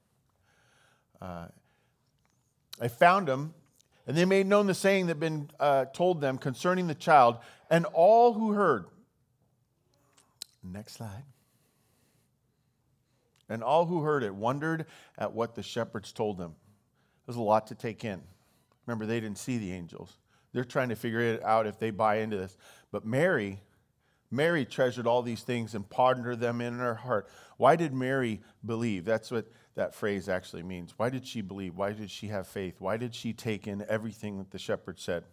Uh, 1.21 1.47
I 2.81 2.87
found 2.87 3.27
them, 3.27 3.53
and 4.07 4.17
they 4.17 4.25
made 4.25 4.47
known 4.47 4.67
the 4.67 4.73
saying 4.73 5.05
that 5.07 5.13
had 5.13 5.19
been 5.19 5.49
uh, 5.59 5.85
told 5.85 6.21
them 6.21 6.37
concerning 6.37 6.87
the 6.87 6.95
child, 6.95 7.37
and 7.69 7.85
all 7.85 8.33
who 8.33 8.53
heard. 8.53 8.85
Next 10.63 10.93
slide. 10.93 11.23
And 13.47 13.63
all 13.63 13.85
who 13.85 14.01
heard 14.01 14.23
it 14.23 14.33
wondered 14.33 14.85
at 15.17 15.33
what 15.33 15.55
the 15.55 15.63
shepherds 15.63 16.11
told 16.11 16.37
them. 16.37 16.55
There's 17.25 17.37
a 17.37 17.41
lot 17.41 17.67
to 17.67 17.75
take 17.75 18.03
in. 18.03 18.21
Remember, 18.85 19.05
they 19.05 19.19
didn't 19.19 19.37
see 19.37 19.57
the 19.57 19.71
angels. 19.71 20.17
They're 20.53 20.63
trying 20.63 20.89
to 20.89 20.95
figure 20.95 21.21
it 21.21 21.43
out 21.43 21.67
if 21.67 21.77
they 21.79 21.91
buy 21.91 22.17
into 22.17 22.37
this. 22.37 22.57
But 22.91 23.05
Mary, 23.05 23.61
Mary 24.31 24.65
treasured 24.65 25.07
all 25.07 25.21
these 25.21 25.41
things 25.41 25.75
and 25.75 25.89
pondered 25.89 26.39
them 26.39 26.61
in 26.61 26.77
her 26.77 26.95
heart. 26.95 27.27
Why 27.57 27.75
did 27.75 27.93
Mary 27.93 28.41
believe? 28.65 29.05
That's 29.05 29.31
what 29.31 29.47
that 29.75 29.95
phrase 29.95 30.27
actually 30.27 30.63
means. 30.63 30.93
Why 30.97 31.09
did 31.09 31.25
she 31.25 31.41
believe? 31.41 31.75
Why 31.75 31.93
did 31.93 32.11
she 32.11 32.27
have 32.27 32.47
faith? 32.47 32.75
Why 32.79 32.97
did 32.97 33.15
she 33.15 33.33
take 33.33 33.67
in 33.67 33.85
everything 33.87 34.37
that 34.37 34.51
the 34.51 34.59
shepherd 34.59 34.99
said? 34.99 35.23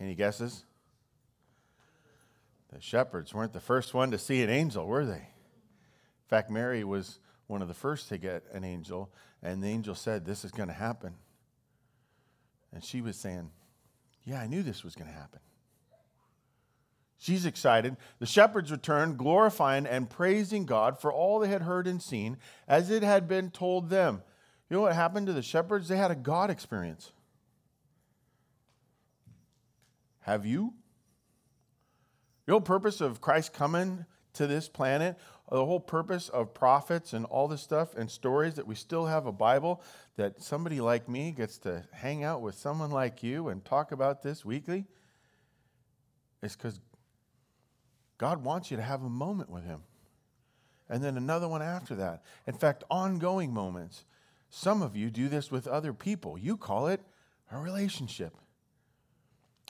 Any 0.00 0.14
guesses? 0.14 0.64
The 2.72 2.80
shepherds 2.80 3.32
weren't 3.32 3.52
the 3.52 3.60
first 3.60 3.94
one 3.94 4.10
to 4.10 4.18
see 4.18 4.42
an 4.42 4.50
angel, 4.50 4.86
were 4.86 5.06
they? 5.06 5.14
In 5.14 6.28
fact, 6.28 6.50
Mary 6.50 6.84
was 6.84 7.18
one 7.46 7.62
of 7.62 7.68
the 7.68 7.74
first 7.74 8.08
to 8.10 8.18
get 8.18 8.44
an 8.52 8.62
angel, 8.62 9.10
and 9.42 9.62
the 9.62 9.68
angel 9.68 9.94
said, 9.94 10.24
This 10.24 10.44
is 10.44 10.50
going 10.50 10.68
to 10.68 10.74
happen. 10.74 11.14
And 12.72 12.84
she 12.84 13.00
was 13.00 13.16
saying, 13.16 13.50
Yeah, 14.24 14.40
I 14.40 14.46
knew 14.46 14.62
this 14.62 14.84
was 14.84 14.94
going 14.94 15.10
to 15.10 15.16
happen. 15.16 15.40
She's 17.20 17.44
excited. 17.44 17.96
The 18.20 18.26
shepherds 18.26 18.70
returned, 18.70 19.18
glorifying 19.18 19.86
and 19.86 20.08
praising 20.08 20.64
God 20.64 21.00
for 21.00 21.12
all 21.12 21.40
they 21.40 21.48
had 21.48 21.62
heard 21.62 21.88
and 21.88 22.00
seen, 22.00 22.36
as 22.68 22.90
it 22.90 23.02
had 23.02 23.26
been 23.26 23.50
told 23.50 23.90
them. 23.90 24.22
You 24.70 24.76
know 24.76 24.82
what 24.82 24.94
happened 24.94 25.26
to 25.26 25.32
the 25.32 25.42
shepherds? 25.42 25.88
They 25.88 25.96
had 25.96 26.12
a 26.12 26.16
God 26.16 26.48
experience. 26.48 27.10
Have 30.20 30.46
you? 30.46 30.74
The 32.46 32.52
whole 32.52 32.60
purpose 32.60 33.00
of 33.00 33.20
Christ 33.20 33.52
coming 33.52 34.06
to 34.34 34.46
this 34.46 34.68
planet, 34.68 35.18
the 35.50 35.64
whole 35.64 35.80
purpose 35.80 36.28
of 36.28 36.54
prophets 36.54 37.12
and 37.14 37.24
all 37.24 37.48
this 37.48 37.62
stuff 37.62 37.96
and 37.96 38.08
stories 38.08 38.54
that 38.54 38.66
we 38.66 38.76
still 38.76 39.06
have 39.06 39.26
a 39.26 39.32
Bible, 39.32 39.82
that 40.16 40.40
somebody 40.40 40.80
like 40.80 41.08
me 41.08 41.32
gets 41.32 41.58
to 41.58 41.82
hang 41.92 42.22
out 42.22 42.42
with 42.42 42.54
someone 42.54 42.90
like 42.90 43.24
you 43.24 43.48
and 43.48 43.64
talk 43.64 43.90
about 43.90 44.22
this 44.22 44.44
weekly, 44.44 44.84
is 46.42 46.54
because 46.54 46.78
God 48.18 48.44
wants 48.44 48.70
you 48.70 48.76
to 48.76 48.82
have 48.82 49.02
a 49.02 49.08
moment 49.08 49.48
with 49.48 49.64
Him. 49.64 49.80
And 50.88 51.02
then 51.02 51.16
another 51.16 51.48
one 51.48 51.62
after 51.62 51.94
that. 51.96 52.22
In 52.46 52.54
fact, 52.54 52.84
ongoing 52.90 53.52
moments. 53.52 54.04
Some 54.50 54.82
of 54.82 54.96
you 54.96 55.10
do 55.10 55.28
this 55.28 55.50
with 55.50 55.66
other 55.66 55.92
people. 55.92 56.38
You 56.38 56.56
call 56.56 56.88
it 56.88 57.00
a 57.52 57.58
relationship. 57.58 58.34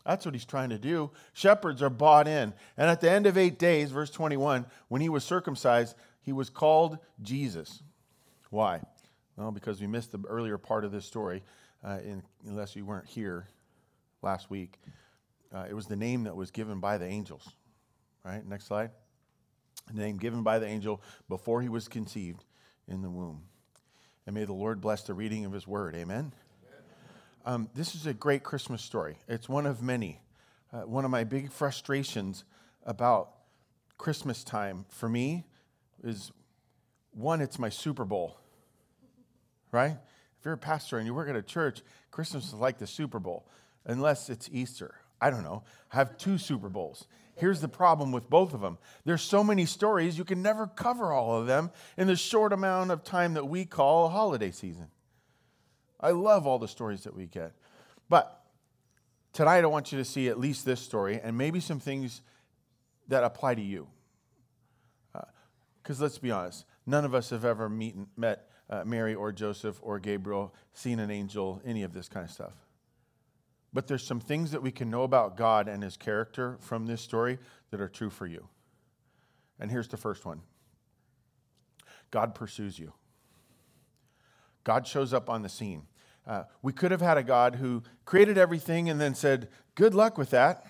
That's 0.06 0.24
what 0.24 0.34
he's 0.34 0.44
trying 0.44 0.70
to 0.70 0.78
do. 0.78 1.10
Shepherds 1.32 1.82
are 1.82 1.90
bought 1.90 2.28
in. 2.28 2.54
And 2.76 2.88
at 2.88 3.00
the 3.00 3.10
end 3.10 3.26
of 3.26 3.36
eight 3.36 3.58
days, 3.58 3.90
verse 3.90 4.10
21, 4.10 4.64
when 4.88 5.00
he 5.00 5.08
was 5.08 5.24
circumcised, 5.24 5.96
he 6.22 6.32
was 6.32 6.48
called 6.48 6.98
Jesus. 7.20 7.82
Why? 8.50 8.80
Well, 9.36 9.50
because 9.50 9.80
we 9.80 9.86
missed 9.86 10.12
the 10.12 10.20
earlier 10.28 10.56
part 10.56 10.84
of 10.84 10.92
this 10.92 11.04
story, 11.04 11.42
uh, 11.84 11.98
in, 12.02 12.22
unless 12.46 12.74
you 12.74 12.84
weren't 12.84 13.06
here 13.06 13.48
last 14.22 14.50
week. 14.50 14.78
Uh, 15.52 15.66
it 15.68 15.74
was 15.74 15.86
the 15.86 15.96
name 15.96 16.24
that 16.24 16.36
was 16.36 16.50
given 16.50 16.80
by 16.80 16.98
the 16.98 17.06
angels. 17.06 17.54
Right, 18.28 18.46
next 18.46 18.66
slide. 18.66 18.90
Name 19.94 20.18
given 20.18 20.42
by 20.42 20.58
the 20.58 20.66
angel 20.66 21.00
before 21.30 21.62
he 21.62 21.70
was 21.70 21.88
conceived 21.88 22.44
in 22.86 23.00
the 23.00 23.08
womb. 23.08 23.44
And 24.26 24.34
may 24.34 24.44
the 24.44 24.52
Lord 24.52 24.82
bless 24.82 25.02
the 25.04 25.14
reading 25.14 25.46
of 25.46 25.52
his 25.52 25.66
word. 25.66 25.96
Amen. 25.96 26.34
Um, 27.46 27.70
this 27.74 27.94
is 27.94 28.04
a 28.04 28.12
great 28.12 28.42
Christmas 28.42 28.82
story. 28.82 29.16
It's 29.28 29.48
one 29.48 29.64
of 29.64 29.80
many. 29.82 30.20
Uh, 30.70 30.80
one 30.80 31.06
of 31.06 31.10
my 31.10 31.24
big 31.24 31.50
frustrations 31.50 32.44
about 32.84 33.30
Christmas 33.96 34.44
time 34.44 34.84
for 34.90 35.08
me 35.08 35.46
is 36.04 36.30
one, 37.12 37.40
it's 37.40 37.58
my 37.58 37.70
Super 37.70 38.04
Bowl, 38.04 38.38
right? 39.72 39.96
If 40.38 40.44
you're 40.44 40.52
a 40.52 40.58
pastor 40.58 40.98
and 40.98 41.06
you 41.06 41.14
work 41.14 41.30
at 41.30 41.36
a 41.36 41.42
church, 41.42 41.80
Christmas 42.10 42.48
is 42.48 42.52
like 42.52 42.76
the 42.76 42.86
Super 42.86 43.18
Bowl, 43.20 43.48
unless 43.86 44.28
it's 44.28 44.50
Easter. 44.52 44.96
I 45.20 45.30
don't 45.30 45.42
know. 45.42 45.64
Have 45.88 46.16
two 46.16 46.38
Super 46.38 46.68
Bowls. 46.68 47.06
Here's 47.38 47.60
the 47.60 47.68
problem 47.68 48.10
with 48.10 48.28
both 48.28 48.52
of 48.52 48.60
them 48.60 48.78
there's 49.04 49.22
so 49.22 49.44
many 49.44 49.64
stories, 49.64 50.18
you 50.18 50.24
can 50.24 50.42
never 50.42 50.66
cover 50.66 51.12
all 51.12 51.38
of 51.40 51.46
them 51.46 51.70
in 51.96 52.06
the 52.08 52.16
short 52.16 52.52
amount 52.52 52.90
of 52.90 53.04
time 53.04 53.34
that 53.34 53.46
we 53.46 53.64
call 53.64 54.06
a 54.06 54.08
holiday 54.08 54.50
season. 54.50 54.88
I 56.00 56.10
love 56.10 56.46
all 56.46 56.58
the 56.58 56.68
stories 56.68 57.04
that 57.04 57.14
we 57.14 57.26
get. 57.26 57.52
But 58.08 58.42
tonight 59.32 59.64
I 59.64 59.66
want 59.66 59.92
you 59.92 59.98
to 59.98 60.04
see 60.04 60.28
at 60.28 60.38
least 60.38 60.64
this 60.64 60.80
story 60.80 61.20
and 61.22 61.36
maybe 61.36 61.60
some 61.60 61.80
things 61.80 62.22
that 63.08 63.24
apply 63.24 63.54
to 63.54 63.62
you. 63.62 63.88
Because 65.82 66.00
uh, 66.00 66.04
let's 66.04 66.18
be 66.18 66.30
honest, 66.30 66.64
none 66.86 67.04
of 67.04 67.14
us 67.14 67.30
have 67.30 67.44
ever 67.44 67.68
meet, 67.68 67.96
met 68.16 68.48
uh, 68.70 68.84
Mary 68.84 69.14
or 69.14 69.32
Joseph 69.32 69.78
or 69.82 69.98
Gabriel, 69.98 70.54
seen 70.72 70.98
an 70.98 71.10
angel, 71.10 71.60
any 71.64 71.82
of 71.82 71.92
this 71.92 72.08
kind 72.08 72.24
of 72.24 72.30
stuff. 72.30 72.67
But 73.72 73.86
there's 73.86 74.06
some 74.06 74.20
things 74.20 74.50
that 74.52 74.62
we 74.62 74.70
can 74.70 74.90
know 74.90 75.02
about 75.02 75.36
God 75.36 75.68
and 75.68 75.82
his 75.82 75.96
character 75.96 76.56
from 76.60 76.86
this 76.86 77.02
story 77.02 77.38
that 77.70 77.80
are 77.80 77.88
true 77.88 78.10
for 78.10 78.26
you. 78.26 78.48
And 79.60 79.70
here's 79.70 79.88
the 79.88 79.96
first 79.96 80.24
one 80.24 80.42
God 82.10 82.34
pursues 82.34 82.78
you. 82.78 82.92
God 84.64 84.86
shows 84.86 85.12
up 85.12 85.28
on 85.30 85.42
the 85.42 85.48
scene. 85.48 85.82
Uh, 86.26 86.44
we 86.60 86.72
could 86.72 86.90
have 86.90 87.00
had 87.00 87.16
a 87.16 87.22
God 87.22 87.56
who 87.56 87.82
created 88.04 88.36
everything 88.36 88.90
and 88.90 89.00
then 89.00 89.14
said, 89.14 89.48
Good 89.74 89.94
luck 89.94 90.18
with 90.18 90.30
that, 90.30 90.66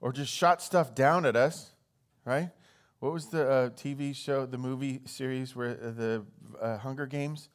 or 0.00 0.12
just 0.12 0.32
shot 0.32 0.60
stuff 0.62 0.94
down 0.94 1.24
at 1.26 1.36
us, 1.36 1.70
right? 2.24 2.50
What 2.98 3.12
was 3.12 3.26
the 3.26 3.48
uh, 3.48 3.70
TV 3.70 4.14
show, 4.14 4.46
the 4.46 4.58
movie 4.58 5.00
series 5.04 5.54
where 5.54 5.70
uh, 5.70 5.90
the 5.90 6.24
uh, 6.60 6.78
Hunger 6.78 7.06
Games? 7.06 7.48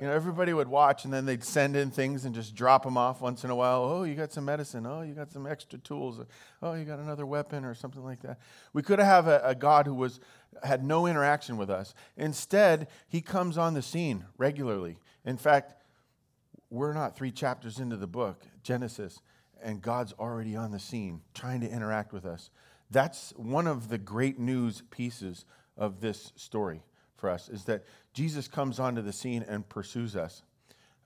You 0.00 0.06
know, 0.06 0.12
everybody 0.12 0.54
would 0.54 0.68
watch 0.68 1.04
and 1.04 1.12
then 1.12 1.26
they'd 1.26 1.44
send 1.44 1.76
in 1.76 1.90
things 1.90 2.24
and 2.24 2.34
just 2.34 2.54
drop 2.54 2.84
them 2.84 2.96
off 2.96 3.20
once 3.20 3.44
in 3.44 3.50
a 3.50 3.54
while. 3.54 3.84
Oh, 3.84 4.04
you 4.04 4.14
got 4.14 4.32
some 4.32 4.46
medicine. 4.46 4.86
Oh, 4.86 5.02
you 5.02 5.12
got 5.12 5.30
some 5.30 5.46
extra 5.46 5.78
tools. 5.78 6.18
Oh, 6.62 6.72
you 6.72 6.86
got 6.86 7.00
another 7.00 7.26
weapon 7.26 7.66
or 7.66 7.74
something 7.74 8.02
like 8.02 8.22
that. 8.22 8.38
We 8.72 8.80
could 8.82 8.98
have 8.98 9.28
a, 9.28 9.42
a 9.44 9.54
God 9.54 9.84
who 9.84 9.94
was 9.94 10.18
had 10.62 10.82
no 10.82 11.06
interaction 11.06 11.58
with 11.58 11.68
us. 11.68 11.92
Instead, 12.16 12.88
he 13.08 13.20
comes 13.20 13.58
on 13.58 13.74
the 13.74 13.82
scene 13.82 14.24
regularly. 14.38 14.96
In 15.26 15.36
fact, 15.36 15.74
we're 16.70 16.94
not 16.94 17.14
three 17.14 17.30
chapters 17.30 17.78
into 17.78 17.98
the 17.98 18.06
book, 18.06 18.46
Genesis, 18.62 19.20
and 19.62 19.82
God's 19.82 20.14
already 20.14 20.56
on 20.56 20.70
the 20.70 20.78
scene 20.78 21.20
trying 21.34 21.60
to 21.60 21.70
interact 21.70 22.14
with 22.14 22.24
us. 22.24 22.48
That's 22.90 23.34
one 23.36 23.66
of 23.66 23.90
the 23.90 23.98
great 23.98 24.38
news 24.38 24.82
pieces 24.90 25.44
of 25.76 26.00
this 26.00 26.32
story 26.36 26.84
for 27.20 27.30
us 27.30 27.48
is 27.48 27.64
that 27.64 27.84
Jesus 28.12 28.48
comes 28.48 28.80
onto 28.80 29.02
the 29.02 29.12
scene 29.12 29.44
and 29.46 29.68
pursues 29.68 30.16
us. 30.16 30.42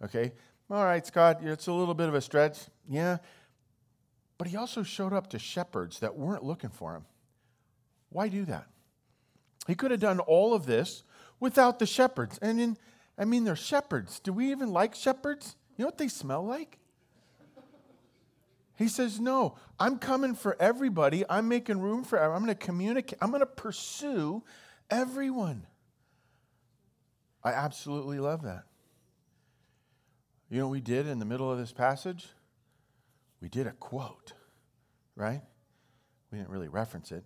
Okay? 0.03 0.33
All 0.71 0.85
right, 0.85 1.05
Scott, 1.05 1.41
it's 1.43 1.67
a 1.67 1.73
little 1.73 1.95
bit 1.95 2.09
of 2.09 2.15
a 2.15 2.21
stretch. 2.21 2.59
Yeah. 2.89 3.19
But 4.39 4.49
he 4.49 4.57
also 4.57 4.83
showed 4.83 5.13
up 5.13 5.29
to 5.31 5.39
shepherds 5.39 6.01
that 6.01 6.17
weren't 6.17 6.45
looking 6.45 6.71
for 6.71 6.95
him. 6.95 7.05
Why 8.11 8.29
do 8.29 8.45
that? 8.47 8.67
He 9.67 9.75
could 9.75 9.91
have 9.91 10.01
done 10.01 10.21
all 10.21 10.55
of 10.55 10.67
this 10.67 11.03
without 11.41 11.79
the 11.79 11.87
shepherds. 11.87 12.39
And 12.39 12.61
in, 12.61 12.77
I 13.19 13.25
mean, 13.25 13.45
they're 13.45 13.57
shepherds. 13.57 14.21
Do 14.21 14.33
we 14.33 14.51
even 14.51 14.73
like 14.73 14.95
shepherds? 14.95 15.57
You 15.77 15.83
know 15.83 15.89
what 15.89 15.99
they 15.99 16.09
smell 16.09 16.45
like? 16.45 16.79
He 18.77 18.89
says, 18.89 19.21
No, 19.21 19.57
I'm 19.79 19.99
coming 19.99 20.35
for 20.35 20.57
everybody. 20.59 21.25
I'm 21.29 21.49
making 21.49 21.81
room 21.81 22.03
for 22.03 22.19
everyone. 22.19 22.37
I'm 22.37 22.45
going 22.45 22.57
to 22.57 22.67
communicate. 22.67 23.19
I'm 23.23 23.31
going 23.31 23.41
to 23.41 23.47
pursue 23.47 24.43
everyone. 24.91 25.67
I 27.45 27.53
absolutely 27.53 28.19
love 28.19 28.43
that. 28.43 28.65
You 30.49 30.61
know 30.61 30.69
what 30.69 30.73
we 30.73 30.81
did 30.81 31.07
in 31.07 31.19
the 31.19 31.25
middle 31.25 31.51
of 31.51 31.59
this 31.59 31.73
passage? 31.73 32.29
We 33.41 33.49
did 33.49 33.67
a 33.67 33.73
quote, 33.73 34.33
right? 35.17 35.43
We 36.31 36.39
didn't 36.39 36.51
really 36.51 36.69
reference 36.69 37.13
it, 37.13 37.25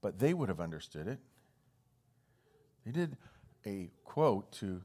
but 0.00 0.18
they 0.18 0.32
would 0.32 0.48
have 0.48 0.60
understood 0.60 1.06
it. 1.06 1.18
They 2.86 2.92
did 2.92 3.16
a 3.66 3.90
quote 4.04 4.50
to 4.52 4.80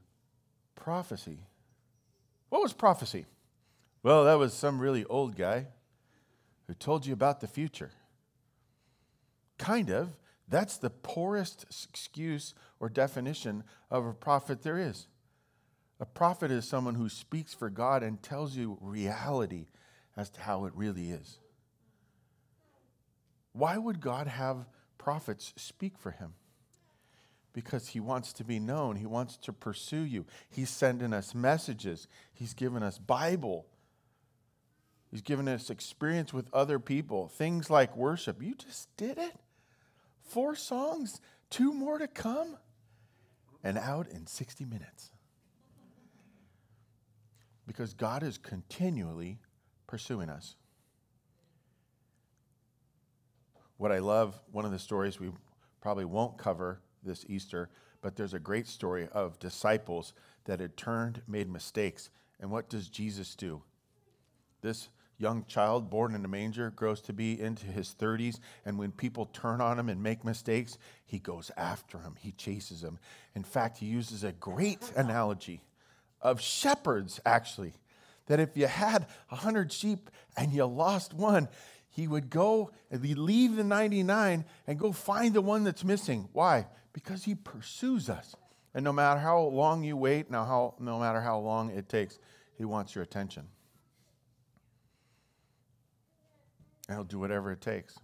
prophecy. 0.74 1.38
What 2.50 2.62
was 2.62 2.72
prophecy? 2.72 3.26
Well, 4.02 4.24
that 4.24 4.34
was 4.34 4.52
some 4.52 4.78
really 4.78 5.04
old 5.06 5.34
guy 5.36 5.68
who 6.66 6.74
told 6.74 7.06
you 7.06 7.14
about 7.14 7.40
the 7.40 7.46
future. 7.46 7.90
Kind 9.56 9.90
of. 9.90 10.10
That's 10.48 10.76
the 10.76 10.90
poorest 10.90 11.64
excuse 11.88 12.54
or 12.80 12.88
definition 12.88 13.64
of 13.90 14.04
a 14.06 14.12
prophet 14.12 14.62
there 14.62 14.78
is. 14.78 15.06
A 16.00 16.06
prophet 16.06 16.50
is 16.50 16.68
someone 16.68 16.96
who 16.96 17.08
speaks 17.08 17.54
for 17.54 17.70
God 17.70 18.02
and 18.02 18.22
tells 18.22 18.56
you 18.56 18.78
reality 18.80 19.68
as 20.16 20.28
to 20.30 20.40
how 20.40 20.64
it 20.66 20.72
really 20.74 21.10
is. 21.10 21.38
Why 23.52 23.78
would 23.78 24.00
God 24.00 24.26
have 24.26 24.66
prophets 24.98 25.52
speak 25.56 25.96
for 25.96 26.10
him? 26.10 26.34
Because 27.52 27.88
he 27.88 28.00
wants 28.00 28.32
to 28.34 28.44
be 28.44 28.58
known. 28.58 28.96
He 28.96 29.06
wants 29.06 29.36
to 29.38 29.52
pursue 29.52 30.02
you. 30.02 30.26
He's 30.50 30.70
sending 30.70 31.12
us 31.12 31.34
messages. 31.34 32.08
He's 32.32 32.52
given 32.52 32.82
us 32.82 32.98
Bible. 32.98 33.66
He's 35.12 35.22
given 35.22 35.46
us 35.46 35.70
experience 35.70 36.32
with 36.32 36.52
other 36.52 36.80
people. 36.80 37.28
Things 37.28 37.70
like 37.70 37.96
worship. 37.96 38.42
You 38.42 38.56
just 38.56 38.94
did 38.96 39.16
it. 39.18 39.36
Four 40.24 40.56
songs, 40.56 41.20
two 41.50 41.72
more 41.72 41.98
to 41.98 42.08
come, 42.08 42.56
and 43.62 43.78
out 43.78 44.08
in 44.08 44.26
60 44.26 44.64
minutes. 44.64 45.10
Because 47.66 47.94
God 47.94 48.22
is 48.22 48.36
continually 48.36 49.38
pursuing 49.86 50.28
us. 50.28 50.56
What 53.76 53.92
I 53.92 53.98
love, 53.98 54.40
one 54.52 54.64
of 54.64 54.70
the 54.70 54.78
stories 54.78 55.18
we 55.18 55.30
probably 55.80 56.04
won't 56.04 56.38
cover 56.38 56.80
this 57.02 57.24
Easter, 57.28 57.68
but 58.00 58.16
there's 58.16 58.34
a 58.34 58.38
great 58.38 58.66
story 58.66 59.08
of 59.12 59.38
disciples 59.38 60.12
that 60.44 60.60
had 60.60 60.76
turned, 60.76 61.22
made 61.26 61.50
mistakes. 61.50 62.10
And 62.40 62.50
what 62.50 62.68
does 62.68 62.88
Jesus 62.88 63.34
do? 63.34 63.62
This 64.60 64.88
young 65.18 65.44
child 65.46 65.90
born 65.90 66.14
in 66.14 66.24
a 66.24 66.28
manger 66.28 66.70
grows 66.70 67.00
to 67.02 67.12
be 67.12 67.40
into 67.40 67.66
his 67.66 67.94
30s 67.98 68.38
and 68.64 68.78
when 68.78 68.90
people 68.90 69.26
turn 69.26 69.60
on 69.60 69.78
him 69.78 69.88
and 69.88 70.02
make 70.02 70.24
mistakes 70.24 70.78
he 71.04 71.18
goes 71.18 71.50
after 71.56 71.98
him. 71.98 72.14
He 72.18 72.32
chases 72.32 72.80
them 72.80 72.98
in 73.34 73.44
fact 73.44 73.78
he 73.78 73.86
uses 73.86 74.24
a 74.24 74.32
great 74.32 74.92
analogy 74.96 75.62
of 76.20 76.40
shepherds 76.40 77.20
actually 77.24 77.74
that 78.26 78.40
if 78.40 78.56
you 78.56 78.66
had 78.66 79.06
100 79.28 79.72
sheep 79.72 80.10
and 80.36 80.52
you 80.52 80.64
lost 80.64 81.14
one 81.14 81.48
he 81.88 82.08
would 82.08 82.28
go 82.28 82.72
and 82.90 83.04
he'd 83.04 83.18
leave 83.18 83.54
the 83.54 83.62
99 83.62 84.44
and 84.66 84.78
go 84.78 84.90
find 84.90 85.32
the 85.32 85.40
one 85.40 85.62
that's 85.62 85.84
missing. 85.84 86.28
Why? 86.32 86.66
Because 86.92 87.22
he 87.22 87.36
pursues 87.36 88.10
us. 88.10 88.34
And 88.74 88.82
no 88.84 88.92
matter 88.92 89.20
how 89.20 89.38
long 89.38 89.84
you 89.84 89.96
wait 89.96 90.28
now 90.28 90.44
how, 90.44 90.74
no 90.80 90.98
matter 90.98 91.20
how 91.20 91.38
long 91.38 91.70
it 91.70 91.88
takes 91.88 92.18
he 92.56 92.64
wants 92.64 92.94
your 92.94 93.04
attention 93.04 93.46
and 96.88 96.96
he'll 96.96 97.04
do 97.04 97.18
whatever 97.18 97.52
it 97.52 97.60
takes. 97.60 97.98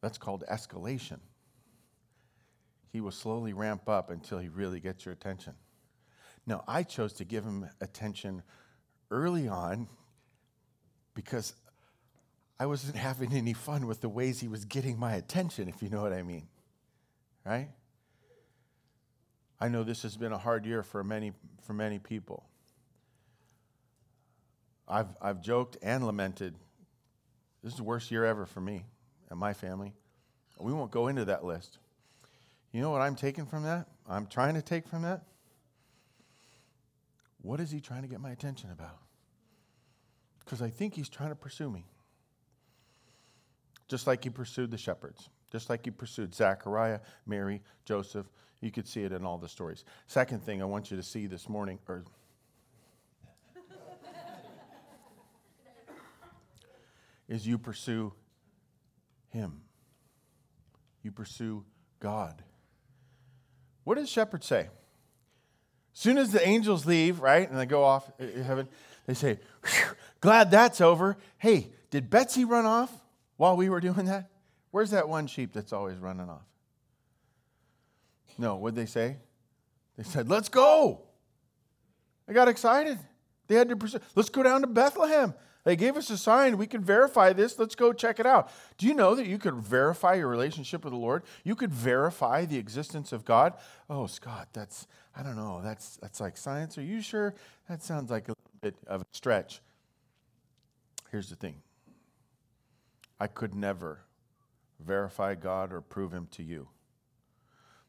That's 0.00 0.18
called 0.18 0.44
escalation. 0.50 1.18
He 2.92 3.00
will 3.00 3.10
slowly 3.10 3.52
ramp 3.52 3.88
up 3.88 4.10
until 4.10 4.38
he 4.38 4.48
really 4.48 4.80
gets 4.80 5.04
your 5.04 5.12
attention. 5.12 5.54
Now, 6.46 6.62
I 6.68 6.82
chose 6.82 7.12
to 7.14 7.24
give 7.24 7.44
him 7.44 7.68
attention 7.80 8.42
early 9.10 9.48
on 9.48 9.88
because 11.14 11.54
I 12.58 12.66
wasn't 12.66 12.96
having 12.96 13.32
any 13.32 13.52
fun 13.52 13.86
with 13.86 14.00
the 14.00 14.08
ways 14.08 14.40
he 14.40 14.48
was 14.48 14.64
getting 14.64 14.98
my 14.98 15.14
attention, 15.14 15.68
if 15.68 15.82
you 15.82 15.90
know 15.90 16.02
what 16.02 16.12
I 16.12 16.22
mean. 16.22 16.46
Right? 17.44 17.68
I 19.60 19.68
know 19.68 19.82
this 19.82 20.02
has 20.02 20.16
been 20.16 20.32
a 20.32 20.38
hard 20.38 20.66
year 20.66 20.82
for 20.82 21.02
many, 21.02 21.32
for 21.62 21.72
many 21.72 21.98
people. 21.98 22.44
I've, 24.88 25.08
I've 25.20 25.42
joked 25.42 25.76
and 25.82 26.06
lamented 26.06 26.54
this 27.62 27.72
is 27.72 27.78
the 27.78 27.84
worst 27.84 28.10
year 28.10 28.24
ever 28.24 28.46
for 28.46 28.60
me 28.60 28.86
and 29.30 29.38
my 29.38 29.52
family. 29.52 29.94
We 30.58 30.72
won't 30.72 30.90
go 30.90 31.08
into 31.08 31.24
that 31.26 31.44
list. 31.44 31.78
You 32.72 32.80
know 32.80 32.90
what 32.90 33.02
I'm 33.02 33.14
taking 33.14 33.46
from 33.46 33.62
that? 33.64 33.86
I'm 34.08 34.26
trying 34.26 34.54
to 34.54 34.62
take 34.62 34.86
from 34.88 35.02
that? 35.02 35.22
What 37.42 37.60
is 37.60 37.70
he 37.70 37.80
trying 37.80 38.02
to 38.02 38.08
get 38.08 38.20
my 38.20 38.30
attention 38.30 38.70
about? 38.70 38.98
Because 40.40 40.62
I 40.62 40.68
think 40.68 40.94
he's 40.94 41.08
trying 41.08 41.30
to 41.30 41.36
pursue 41.36 41.70
me. 41.70 41.84
Just 43.88 44.06
like 44.06 44.24
he 44.24 44.30
pursued 44.30 44.70
the 44.70 44.78
shepherds, 44.78 45.28
just 45.52 45.70
like 45.70 45.84
he 45.84 45.90
pursued 45.90 46.34
Zachariah, 46.34 47.00
Mary, 47.24 47.62
Joseph. 47.84 48.26
You 48.60 48.72
could 48.72 48.88
see 48.88 49.02
it 49.02 49.12
in 49.12 49.24
all 49.24 49.38
the 49.38 49.48
stories. 49.48 49.84
Second 50.06 50.42
thing 50.42 50.60
I 50.60 50.64
want 50.64 50.90
you 50.90 50.96
to 50.96 51.02
see 51.02 51.26
this 51.26 51.48
morning, 51.48 51.78
or 51.88 52.04
is 57.28 57.46
you 57.46 57.58
pursue 57.58 58.12
Him. 59.28 59.62
You 61.02 61.12
pursue 61.12 61.64
God. 62.00 62.42
What 63.84 63.96
does 63.96 64.10
shepherd 64.10 64.42
say? 64.42 64.68
As 65.94 66.00
soon 66.00 66.18
as 66.18 66.30
the 66.30 66.46
angels 66.46 66.84
leave, 66.84 67.20
right, 67.20 67.48
and 67.48 67.58
they 67.58 67.66
go 67.66 67.84
off 67.84 68.10
heaven, 68.18 68.68
they 69.06 69.14
say, 69.14 69.38
Glad 70.20 70.50
that's 70.50 70.80
over. 70.80 71.16
Hey, 71.38 71.70
did 71.90 72.10
Betsy 72.10 72.44
run 72.44 72.66
off 72.66 72.92
while 73.36 73.56
we 73.56 73.68
were 73.68 73.80
doing 73.80 74.06
that? 74.06 74.30
Where's 74.72 74.90
that 74.90 75.08
one 75.08 75.26
sheep 75.26 75.52
that's 75.52 75.72
always 75.72 75.98
running 75.98 76.28
off? 76.28 76.44
No, 78.36 78.56
what'd 78.56 78.76
they 78.76 78.86
say? 78.86 79.16
They 79.96 80.04
said, 80.04 80.28
Let's 80.28 80.48
go. 80.48 81.02
They 82.26 82.34
got 82.34 82.48
excited. 82.48 82.98
They 83.46 83.54
had 83.54 83.68
to 83.68 83.76
pursue. 83.76 84.00
Let's 84.14 84.28
go 84.28 84.42
down 84.42 84.62
to 84.62 84.66
Bethlehem. 84.66 85.32
They 85.66 85.74
gave 85.74 85.96
us 85.96 86.10
a 86.10 86.16
sign. 86.16 86.58
We 86.58 86.68
can 86.68 86.80
verify 86.80 87.32
this. 87.32 87.58
Let's 87.58 87.74
go 87.74 87.92
check 87.92 88.20
it 88.20 88.24
out. 88.24 88.52
Do 88.78 88.86
you 88.86 88.94
know 88.94 89.16
that 89.16 89.26
you 89.26 89.36
could 89.36 89.54
verify 89.54 90.14
your 90.14 90.28
relationship 90.28 90.84
with 90.84 90.92
the 90.92 90.98
Lord? 90.98 91.24
You 91.42 91.56
could 91.56 91.74
verify 91.74 92.44
the 92.44 92.56
existence 92.56 93.10
of 93.10 93.24
God. 93.24 93.52
Oh, 93.90 94.06
Scott, 94.06 94.46
that's, 94.52 94.86
I 95.16 95.24
don't 95.24 95.34
know, 95.34 95.60
that's, 95.64 95.96
that's 95.96 96.20
like 96.20 96.36
science. 96.36 96.78
Are 96.78 96.84
you 96.84 97.02
sure? 97.02 97.34
That 97.68 97.82
sounds 97.82 98.12
like 98.12 98.28
a 98.28 98.36
bit 98.62 98.76
of 98.86 99.00
a 99.00 99.06
stretch. 99.10 99.60
Here's 101.10 101.30
the 101.30 101.34
thing 101.34 101.56
I 103.18 103.26
could 103.26 103.52
never 103.52 104.02
verify 104.78 105.34
God 105.34 105.72
or 105.72 105.80
prove 105.80 106.12
him 106.12 106.28
to 106.30 106.44
you. 106.44 106.68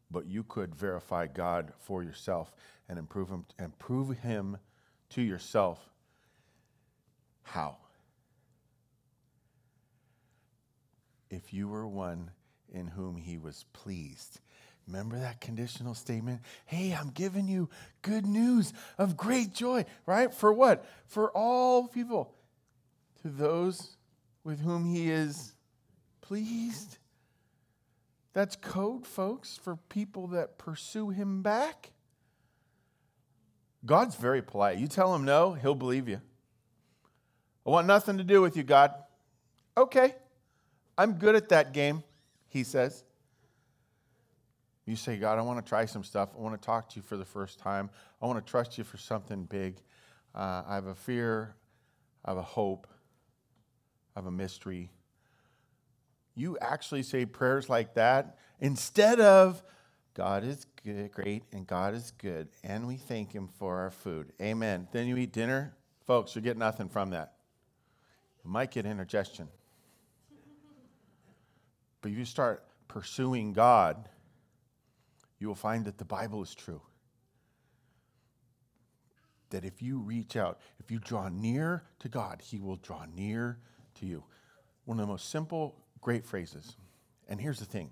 But 0.10 0.26
you 0.26 0.42
could 0.42 0.74
verify 0.74 1.28
God 1.28 1.74
for 1.78 2.02
yourself 2.02 2.56
and 2.90 2.98
improve 2.98 3.30
him 3.30 3.46
and 3.60 3.78
prove 3.78 4.18
him 4.18 4.58
to 5.12 5.22
yourself 5.22 5.92
how? 7.48 7.78
If 11.30 11.54
you 11.54 11.68
were 11.68 11.88
one 11.88 12.32
in 12.74 12.88
whom 12.88 13.18
he 13.18 13.38
was 13.38 13.66
pleased. 13.74 14.40
Remember 14.88 15.20
that 15.20 15.42
conditional 15.42 15.94
statement? 15.94 16.42
Hey, 16.66 16.94
I'm 16.94 17.10
giving 17.10 17.48
you 17.48 17.70
good 18.02 18.26
news 18.26 18.72
of 18.98 19.18
great 19.18 19.54
joy, 19.54 19.86
right? 20.06 20.34
For 20.34 20.54
what? 20.54 20.86
For 21.08 21.30
all 21.32 21.88
people. 21.88 22.34
To 23.22 23.30
those 23.30 23.98
with 24.44 24.62
whom 24.62 24.86
he 24.86 25.12
is 25.12 25.54
pleased. 26.22 26.98
That's 28.34 28.56
code, 28.56 29.06
folks, 29.06 29.60
for 29.62 29.78
people 29.90 30.28
that 30.28 30.58
pursue 30.58 31.10
him 31.10 31.42
back. 31.42 31.92
God's 33.86 34.16
very 34.16 34.42
polite. 34.42 34.78
You 34.78 34.88
tell 34.88 35.14
him 35.16 35.26
no, 35.26 35.54
he'll 35.54 35.76
believe 35.76 36.08
you. 36.08 36.22
I 37.68 37.70
want 37.70 37.86
nothing 37.86 38.18
to 38.18 38.24
do 38.24 38.42
with 38.42 38.56
you, 38.56 38.64
God. 38.64 38.94
Okay, 39.76 40.16
I'm 40.98 41.14
good 41.14 41.36
at 41.36 41.50
that 41.50 41.74
game, 41.74 42.02
he 42.48 42.64
says. 42.64 43.04
You 44.86 44.96
say, 44.96 45.18
God, 45.18 45.38
I 45.38 45.42
want 45.42 45.64
to 45.64 45.68
try 45.68 45.84
some 45.84 46.06
stuff. 46.06 46.30
I 46.38 46.42
want 46.42 46.60
to 46.60 46.66
talk 46.66 46.88
to 46.92 46.96
you 46.96 47.02
for 47.02 47.18
the 47.18 47.26
first 47.26 47.60
time. 47.60 47.90
I 48.22 48.26
want 48.26 48.44
to 48.44 48.50
trust 48.50 48.78
you 48.78 48.86
for 48.86 48.96
something 48.96 49.44
big. 49.44 49.82
Uh, 50.34 50.64
I 50.66 50.76
have 50.76 50.86
a 50.86 50.96
fear, 50.96 51.56
I 52.24 52.32
have 52.32 52.38
a 52.38 52.42
hope, 52.44 52.88
I 54.16 54.20
have 54.20 54.28
a 54.28 54.32
mystery. 54.32 54.90
You 56.36 56.58
actually 56.62 57.04
say 57.04 57.26
prayers 57.26 57.68
like 57.68 57.96
that 57.96 58.38
instead 58.62 59.20
of, 59.20 59.62
God 60.14 60.46
is 60.46 60.66
good, 60.86 61.12
great 61.12 61.44
and 61.52 61.68
God 61.68 61.94
is 61.94 62.12
good, 62.18 62.48
and 62.64 62.88
we 62.88 62.96
thank 62.96 63.34
Him 63.34 63.50
for 63.60 63.78
our 63.78 63.92
food. 63.92 64.32
Amen. 64.42 64.88
Then 64.94 65.08
you 65.08 65.18
eat 65.18 65.34
dinner. 65.34 65.76
Folks, 66.06 66.34
you 66.34 66.42
get 66.42 66.58
nothing 66.58 66.88
from 66.88 67.10
that 67.10 67.37
might 68.48 68.72
get 68.72 68.86
indigestion. 68.86 69.48
But 72.02 72.12
if 72.12 72.18
you 72.18 72.26
start 72.26 72.64
pursuing 72.88 73.54
God, 73.54 74.10
you 75.40 75.48
will 75.48 75.56
find 75.56 75.86
that 75.86 75.98
the 75.98 76.06
Bible 76.06 76.42
is 76.42 76.56
true. 76.56 76.82
That 79.50 79.66
if 79.66 79.82
you 79.82 80.00
reach 80.00 80.36
out, 80.36 80.60
if 80.80 80.92
you 80.92 81.00
draw 81.00 81.30
near 81.30 81.84
to 82.00 82.10
God, 82.10 82.42
He 82.42 82.60
will 82.60 82.78
draw 82.78 83.06
near 83.16 83.60
to 83.96 84.06
you. 84.06 84.24
one 84.86 85.00
of 85.00 85.06
the 85.06 85.12
most 85.12 85.30
simple, 85.30 85.76
great 86.02 86.26
phrases. 86.26 86.78
And 87.28 87.42
here's 87.42 87.60
the 87.60 87.66
thing 87.66 87.92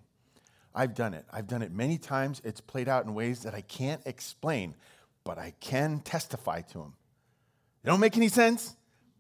I've 0.73 0.93
done 0.93 1.13
it. 1.13 1.25
I've 1.31 1.47
done 1.47 1.61
it 1.61 1.71
many 1.71 1.97
times. 1.97 2.41
It's 2.43 2.61
played 2.61 2.87
out 2.87 3.05
in 3.05 3.13
ways 3.13 3.43
that 3.43 3.53
I 3.53 3.61
can't 3.61 4.01
explain, 4.05 4.75
but 5.23 5.37
I 5.37 5.53
can 5.59 5.99
testify 5.99 6.61
to 6.61 6.77
them. 6.79 6.93
They 7.83 7.91
don't 7.91 7.99
make 7.99 8.17
any 8.17 8.29
sense, 8.29 8.75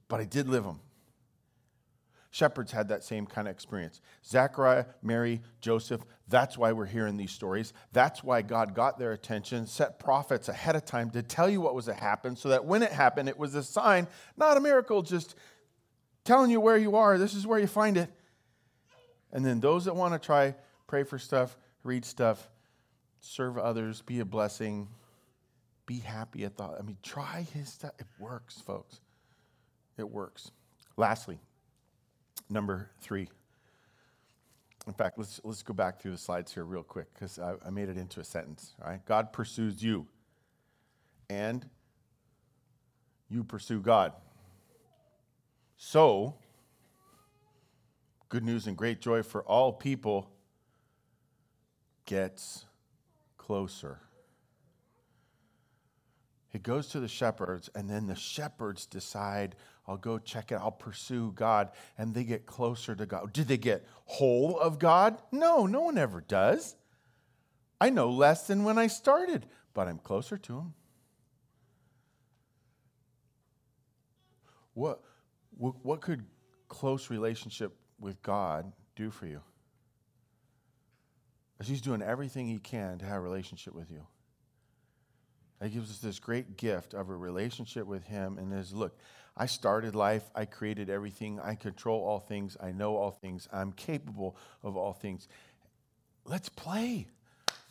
but 0.07 0.19
I 0.19 0.25
did 0.25 0.47
live 0.47 0.63
them. 0.63 0.79
Shepherds 2.35 2.73
had 2.73 2.89
that 2.89 3.01
same 3.01 3.25
kind 3.25 3.47
of 3.47 3.53
experience. 3.53 4.01
Zachariah, 4.25 4.87
Mary, 5.01 5.39
Joseph, 5.61 6.01
that's 6.27 6.57
why 6.57 6.73
we're 6.73 6.85
hearing 6.85 7.15
these 7.15 7.31
stories. 7.31 7.71
That's 7.93 8.25
why 8.25 8.41
God 8.41 8.75
got 8.75 8.99
their 8.99 9.13
attention, 9.13 9.65
set 9.67 9.99
prophets 9.99 10.49
ahead 10.49 10.75
of 10.75 10.83
time 10.83 11.11
to 11.11 11.23
tell 11.23 11.49
you 11.49 11.61
what 11.61 11.73
was 11.73 11.85
to 11.85 11.93
happen 11.93 12.35
so 12.35 12.49
that 12.49 12.65
when 12.65 12.83
it 12.83 12.91
happened, 12.91 13.29
it 13.29 13.39
was 13.39 13.55
a 13.55 13.63
sign, 13.63 14.09
not 14.35 14.57
a 14.57 14.59
miracle, 14.59 15.01
just 15.01 15.35
telling 16.25 16.51
you 16.51 16.59
where 16.59 16.75
you 16.75 16.97
are. 16.97 17.17
This 17.17 17.35
is 17.35 17.47
where 17.47 17.57
you 17.57 17.67
find 17.67 17.95
it. 17.95 18.09
And 19.31 19.45
then 19.45 19.61
those 19.61 19.85
that 19.85 19.95
want 19.95 20.13
to 20.13 20.19
try, 20.19 20.55
pray 20.87 21.03
for 21.03 21.17
stuff, 21.17 21.55
read 21.85 22.03
stuff, 22.03 22.49
serve 23.21 23.57
others, 23.57 24.01
be 24.01 24.19
a 24.19 24.25
blessing, 24.25 24.89
be 25.85 25.99
happy 25.99 26.43
at 26.43 26.57
the. 26.57 26.65
I 26.65 26.81
mean, 26.81 26.97
try 27.01 27.45
his 27.53 27.71
stuff. 27.71 27.91
It 27.97 28.07
works, 28.19 28.59
folks. 28.59 28.99
It 29.97 30.09
works. 30.09 30.51
Lastly, 30.97 31.39
number 32.49 32.89
three. 32.99 33.29
In 34.87 34.93
fact, 34.93 35.17
let's, 35.17 35.41
let's 35.43 35.63
go 35.63 35.73
back 35.73 35.99
through 35.99 36.11
the 36.11 36.17
slides 36.17 36.53
here 36.53 36.63
real 36.63 36.83
quick 36.83 37.07
because 37.13 37.39
I, 37.39 37.55
I 37.65 37.69
made 37.71 37.89
it 37.89 37.97
into 37.97 38.19
a 38.19 38.23
sentence. 38.23 38.73
All 38.83 38.89
right? 38.89 39.03
God 39.05 39.33
pursues 39.33 39.83
you, 39.83 40.07
and 41.29 41.67
you 43.29 43.43
pursue 43.43 43.79
God. 43.79 44.13
So, 45.77 46.35
good 48.29 48.43
news 48.43 48.67
and 48.67 48.77
great 48.77 49.01
joy 49.01 49.23
for 49.23 49.43
all 49.43 49.73
people 49.73 50.29
gets 52.05 52.65
closer. 53.37 53.99
It 56.53 56.63
goes 56.63 56.87
to 56.89 57.01
the 57.01 57.07
shepherds, 57.07 57.69
and 57.75 57.89
then 57.89 58.07
the 58.07 58.15
shepherds 58.15 58.85
decide, 58.85 59.55
I'll 59.87 59.97
go 59.97 60.17
check 60.17 60.51
it, 60.51 60.55
I'll 60.55 60.71
pursue 60.71 61.31
God, 61.35 61.69
and 61.97 62.13
they 62.13 62.23
get 62.23 62.45
closer 62.45 62.95
to 62.95 63.05
God. 63.05 63.33
Did 63.33 63.47
they 63.47 63.57
get 63.57 63.85
whole 64.05 64.59
of 64.59 64.79
God? 64.79 65.21
No, 65.31 65.65
no 65.67 65.81
one 65.81 65.97
ever 65.97 66.21
does. 66.21 66.75
I 67.79 67.89
know 67.89 68.09
less 68.09 68.47
than 68.47 68.63
when 68.63 68.77
I 68.77 68.87
started, 68.87 69.45
but 69.73 69.87
I'm 69.87 69.99
closer 69.99 70.37
to 70.37 70.57
Him. 70.57 70.73
What, 74.73 75.01
what, 75.57 75.75
what 75.85 76.01
could 76.01 76.25
close 76.67 77.09
relationship 77.09 77.75
with 77.99 78.21
God 78.23 78.71
do 78.95 79.11
for 79.11 79.27
you? 79.27 79.41
He's 81.63 81.81
doing 81.81 82.01
everything 82.01 82.47
He 82.47 82.59
can 82.59 82.97
to 82.99 83.05
have 83.05 83.17
a 83.17 83.21
relationship 83.21 83.73
with 83.73 83.89
you. 83.91 84.05
He 85.63 85.69
gives 85.69 85.89
us 85.89 85.99
this 85.99 86.19
great 86.19 86.57
gift 86.57 86.93
of 86.93 87.09
a 87.09 87.15
relationship 87.15 87.87
with 87.87 88.03
Him 88.03 88.37
and 88.37 88.53
is 88.53 88.73
look, 88.73 88.97
I 89.37 89.47
started 89.47 89.95
life, 89.95 90.23
I 90.33 90.45
created 90.45 90.89
everything, 90.89 91.39
I 91.41 91.55
control 91.55 92.03
all 92.03 92.19
things, 92.19 92.55
I 92.61 92.71
know 92.71 92.95
all 92.95 93.11
things, 93.11 93.49
I'm 93.51 93.73
capable 93.73 94.37
of 94.63 94.77
all 94.77 94.93
things. 94.93 95.27
Let's 96.23 96.49
play. 96.49 97.07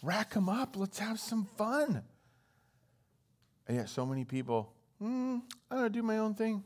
Rack 0.02 0.34
them 0.34 0.48
up. 0.48 0.76
Let's 0.76 0.98
have 0.98 1.18
some 1.18 1.46
fun. 1.56 2.02
And 3.66 3.76
yet, 3.78 3.88
so 3.88 4.04
many 4.04 4.24
people, 4.24 4.72
mm, 5.02 5.40
I'm 5.70 5.78
going 5.78 5.84
to 5.84 5.88
do 5.88 6.02
my 6.02 6.18
own 6.18 6.34
thing. 6.34 6.62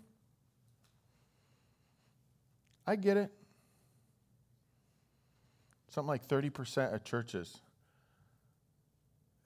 I 2.84 2.96
get 2.96 3.16
it. 3.16 3.30
Something 5.90 6.08
like 6.08 6.26
30% 6.26 6.92
of 6.92 7.04
churches, 7.04 7.60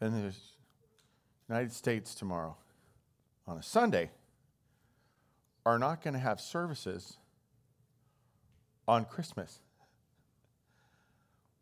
in 0.00 0.10
the 0.10 0.34
United 1.48 1.72
States 1.72 2.14
tomorrow 2.14 2.56
on 3.46 3.58
a 3.58 3.62
Sunday 3.62 4.10
are 5.64 5.78
not 5.78 6.02
going 6.02 6.14
to 6.14 6.20
have 6.20 6.40
services 6.40 7.16
on 8.88 9.04
Christmas. 9.04 9.60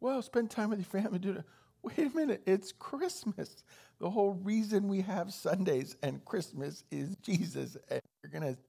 Well, 0.01 0.23
spend 0.23 0.51
time 0.51 0.71
with 0.71 0.79
your 0.79 1.03
family. 1.03 1.19
Do 1.19 1.33
it. 1.33 1.45
Wait 1.83 1.99
a 2.13 2.17
minute, 2.17 2.43
it's 2.47 2.73
Christmas. 2.73 3.63
The 4.01 4.11
whole 4.11 4.33
reason 4.33 4.89
we 4.89 5.01
have 5.01 5.33
Sundays 5.33 5.97
and 6.03 6.23
Christmas 6.25 6.85
is 6.91 7.17
Jesus. 7.23 7.77
And 7.91 8.03
you're 8.23 8.31
going 8.41 8.55
to 8.55 8.61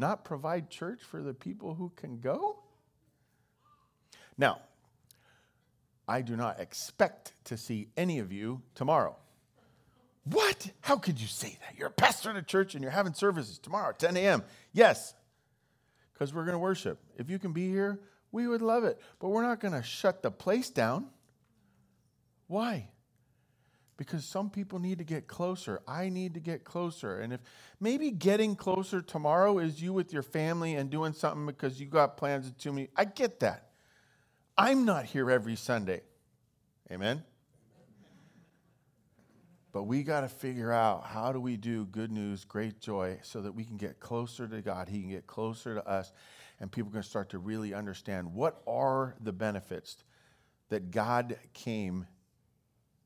not 0.00 0.24
provide 0.24 0.70
church 0.70 1.02
for 1.02 1.22
the 1.22 1.34
people 1.34 1.74
who 1.74 1.92
can 1.94 2.20
go? 2.20 2.58
Now, 4.36 4.60
I 6.08 6.22
do 6.22 6.36
not 6.36 6.58
expect 6.58 7.34
to 7.44 7.56
see 7.56 7.88
any 7.96 8.18
of 8.18 8.32
you 8.32 8.62
tomorrow. 8.74 9.16
What? 10.60 10.72
How 10.80 10.96
could 10.96 11.20
you 11.20 11.26
say 11.26 11.58
that? 11.60 11.78
You're 11.78 11.88
a 11.88 11.92
pastor 11.92 12.30
in 12.30 12.36
a 12.36 12.42
church 12.42 12.74
and 12.74 12.82
you're 12.82 12.92
having 12.92 13.14
services 13.14 13.58
tomorrow 13.58 13.90
at 13.90 13.98
10 13.98 14.16
a.m. 14.16 14.42
Yes, 14.72 15.14
because 16.12 16.34
we're 16.34 16.44
going 16.44 16.54
to 16.54 16.58
worship. 16.58 16.98
If 17.16 17.30
you 17.30 17.38
can 17.38 17.52
be 17.52 17.68
here, 17.68 18.00
we 18.32 18.46
would 18.46 18.62
love 18.62 18.84
it. 18.84 19.00
But 19.18 19.28
we're 19.28 19.42
not 19.42 19.60
going 19.60 19.74
to 19.74 19.82
shut 19.82 20.22
the 20.22 20.30
place 20.30 20.68
down. 20.70 21.06
Why? 22.46 22.88
Because 23.96 24.24
some 24.24 24.50
people 24.50 24.78
need 24.78 24.98
to 24.98 25.04
get 25.04 25.26
closer. 25.26 25.80
I 25.86 26.08
need 26.08 26.34
to 26.34 26.40
get 26.40 26.64
closer. 26.64 27.20
And 27.20 27.32
if 27.32 27.40
maybe 27.80 28.10
getting 28.10 28.54
closer 28.54 29.00
tomorrow 29.00 29.58
is 29.58 29.80
you 29.80 29.92
with 29.92 30.12
your 30.12 30.22
family 30.22 30.74
and 30.74 30.90
doing 30.90 31.12
something 31.12 31.46
because 31.46 31.80
you 31.80 31.86
got 31.86 32.16
plans 32.16 32.50
too 32.58 32.72
many, 32.72 32.88
I 32.96 33.04
get 33.04 33.40
that. 33.40 33.68
I'm 34.58 34.84
not 34.84 35.06
here 35.06 35.30
every 35.30 35.56
Sunday. 35.56 36.02
Amen? 36.90 37.22
But 39.72 39.84
we 39.84 40.02
got 40.02 40.22
to 40.22 40.28
figure 40.28 40.72
out 40.72 41.04
how 41.04 41.32
do 41.32 41.40
we 41.40 41.56
do 41.56 41.84
good 41.86 42.10
news, 42.10 42.44
great 42.44 42.80
joy, 42.80 43.18
so 43.22 43.40
that 43.42 43.52
we 43.52 43.64
can 43.64 43.76
get 43.76 44.00
closer 44.00 44.48
to 44.48 44.60
God. 44.60 44.88
He 44.88 45.00
can 45.00 45.10
get 45.10 45.28
closer 45.28 45.76
to 45.76 45.88
us, 45.88 46.12
and 46.58 46.72
people 46.72 46.90
can 46.90 47.04
start 47.04 47.30
to 47.30 47.38
really 47.38 47.72
understand 47.72 48.34
what 48.34 48.62
are 48.66 49.14
the 49.20 49.32
benefits 49.32 50.02
that 50.70 50.90
God 50.90 51.36
came, 51.54 52.06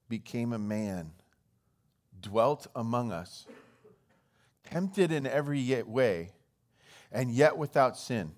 became 0.09 0.55
a 0.55 0.59
man, 0.59 1.12
dwelt 2.20 2.66
among 2.74 3.12
us, 3.12 3.46
tempted 4.64 5.12
in 5.12 5.27
every 5.27 5.83
way, 5.83 6.33
and 7.12 7.31
yet 7.31 7.59
without 7.59 7.98
sin. 7.98 8.33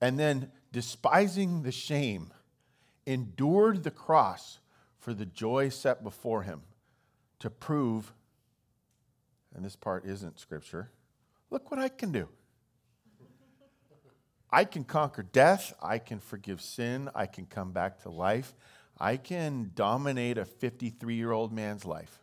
And 0.00 0.18
then, 0.20 0.52
despising 0.70 1.64
the 1.64 1.72
shame, 1.72 2.32
endured 3.06 3.82
the 3.82 3.90
cross 3.90 4.60
for 5.00 5.14
the 5.14 5.26
joy 5.26 5.68
set 5.68 6.04
before 6.04 6.42
him 6.42 6.62
to 7.40 7.50
prove, 7.50 8.12
and 9.54 9.64
this 9.64 9.76
part 9.76 10.04
isn't 10.04 10.38
scripture, 10.38 10.90
look 11.50 11.70
what 11.70 11.80
I 11.80 11.88
can 11.88 12.12
do. 12.12 12.28
I 14.50 14.64
can 14.64 14.84
conquer 14.84 15.22
death. 15.22 15.74
I 15.82 15.98
can 15.98 16.20
forgive 16.20 16.60
sin. 16.60 17.10
I 17.14 17.26
can 17.26 17.46
come 17.46 17.72
back 17.72 18.02
to 18.02 18.10
life. 18.10 18.54
I 18.98 19.16
can 19.16 19.72
dominate 19.74 20.38
a 20.38 20.44
53 20.44 21.14
year 21.14 21.32
old 21.32 21.52
man's 21.52 21.84
life. 21.84 22.22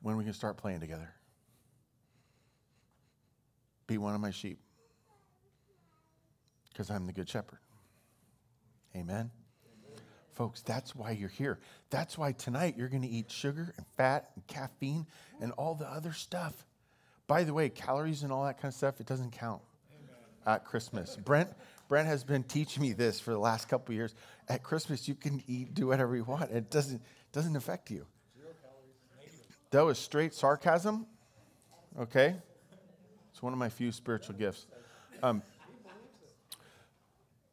When 0.00 0.16
we 0.16 0.24
can 0.24 0.32
start 0.32 0.56
playing 0.56 0.80
together. 0.80 1.10
Be 3.86 3.98
one 3.98 4.14
of 4.14 4.20
my 4.20 4.30
sheep. 4.30 4.60
Because 6.70 6.90
I'm 6.90 7.06
the 7.06 7.12
good 7.12 7.28
shepherd. 7.28 7.58
Amen. 8.94 9.30
Folks, 10.36 10.60
that's 10.60 10.94
why 10.94 11.12
you're 11.12 11.30
here. 11.30 11.58
That's 11.88 12.18
why 12.18 12.32
tonight 12.32 12.74
you're 12.76 12.90
going 12.90 13.02
to 13.02 13.08
eat 13.08 13.30
sugar 13.30 13.72
and 13.78 13.86
fat 13.96 14.30
and 14.34 14.46
caffeine 14.46 15.06
and 15.40 15.50
all 15.52 15.74
the 15.74 15.86
other 15.86 16.12
stuff. 16.12 16.66
By 17.26 17.44
the 17.44 17.54
way, 17.54 17.70
calories 17.70 18.22
and 18.22 18.30
all 18.30 18.44
that 18.44 18.60
kind 18.60 18.70
of 18.70 18.74
stuff, 18.74 19.00
it 19.00 19.06
doesn't 19.06 19.32
count 19.32 19.62
Amen. 19.90 20.14
at 20.46 20.66
Christmas. 20.66 21.16
Brent, 21.16 21.48
Brent 21.88 22.06
has 22.06 22.22
been 22.22 22.42
teaching 22.42 22.82
me 22.82 22.92
this 22.92 23.18
for 23.18 23.30
the 23.30 23.38
last 23.38 23.66
couple 23.70 23.94
years. 23.94 24.14
At 24.46 24.62
Christmas, 24.62 25.08
you 25.08 25.14
can 25.14 25.42
eat, 25.48 25.72
do 25.72 25.86
whatever 25.86 26.14
you 26.14 26.24
want. 26.24 26.50
It 26.50 26.70
doesn't, 26.70 27.00
doesn't 27.32 27.56
affect 27.56 27.90
you. 27.90 28.04
That 29.70 29.86
was 29.86 29.98
straight 29.98 30.34
sarcasm. 30.34 31.06
Okay? 31.98 32.36
It's 33.32 33.42
one 33.42 33.54
of 33.54 33.58
my 33.58 33.70
few 33.70 33.90
spiritual 33.90 34.36
gifts. 34.36 34.66
Um, 35.22 35.40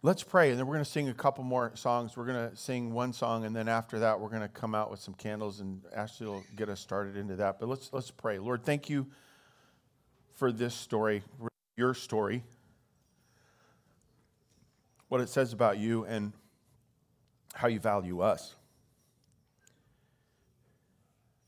Let's 0.05 0.21
pray, 0.21 0.49
and 0.49 0.59
then 0.59 0.67
we're 0.67 0.73
going 0.73 0.83
to 0.83 0.91
sing 0.91 1.07
a 1.07 1.13
couple 1.13 1.45
more 1.45 1.71
songs. 1.75 2.17
We're 2.17 2.25
going 2.25 2.49
to 2.49 2.55
sing 2.57 2.91
one 2.93 3.13
song, 3.13 3.45
and 3.45 3.55
then 3.55 3.69
after 3.69 3.99
that, 3.99 4.19
we're 4.19 4.27
going 4.27 4.41
to 4.41 4.49
come 4.49 4.75
out 4.75 4.91
with 4.91 4.99
some 4.99 5.13
candles, 5.13 5.61
and 5.61 5.81
Ashley 5.95 6.27
will 6.27 6.43
get 6.57 6.67
us 6.67 6.81
started 6.81 7.15
into 7.15 7.37
that. 7.37 7.57
But 7.57 7.69
let's 7.69 7.89
let's 7.93 8.11
pray. 8.11 8.37
Lord, 8.37 8.65
thank 8.65 8.89
you 8.89 9.07
for 10.33 10.51
this 10.51 10.73
story, 10.73 11.23
your 11.77 11.93
story, 11.93 12.43
what 15.07 15.21
it 15.21 15.29
says 15.29 15.53
about 15.53 15.77
you, 15.77 16.03
and 16.03 16.33
how 17.53 17.69
you 17.69 17.79
value 17.79 18.19
us. 18.19 18.55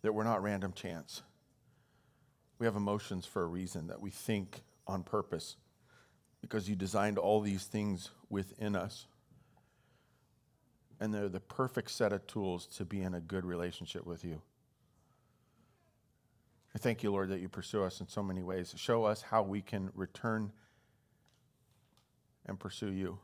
That 0.02 0.14
we're 0.14 0.24
not 0.24 0.42
random 0.42 0.72
chance. 0.72 1.24
We 2.58 2.66
have 2.68 2.78
emotions 2.78 3.26
for 3.26 3.42
a 3.42 3.48
reason. 3.48 3.88
That 3.88 4.00
we 4.00 4.12
think 4.12 4.62
on 4.88 5.04
purpose 5.04 5.58
because 6.46 6.70
you 6.70 6.76
designed 6.76 7.18
all 7.18 7.42
these 7.42 7.64
things 7.64 8.12
within 8.30 8.76
us. 8.76 9.08
And 11.00 11.12
they're 11.12 11.28
the 11.28 11.40
perfect 11.40 11.90
set 11.90 12.14
of 12.14 12.28
tools 12.28 12.68
to 12.78 12.86
be 12.86 13.02
in 13.02 13.16
a 13.16 13.20
good 13.20 13.46
relationship 13.46 14.06
with 14.06 14.24
you. 14.24 14.44
I 16.76 16.78
thank 16.78 17.02
you, 17.02 17.12
Lord, 17.12 17.30
that 17.30 17.40
you 17.40 17.50
pursue 17.50 17.84
us 17.84 18.00
in 18.00 18.08
so 18.08 18.22
many 18.22 18.44
ways. 18.44 18.76
Show 18.78 19.06
us 19.06 19.24
how 19.24 19.42
we 19.42 19.64
can 19.64 19.90
return 19.96 20.52
and 22.46 22.60
pursue 22.60 22.92
you. 22.92 23.18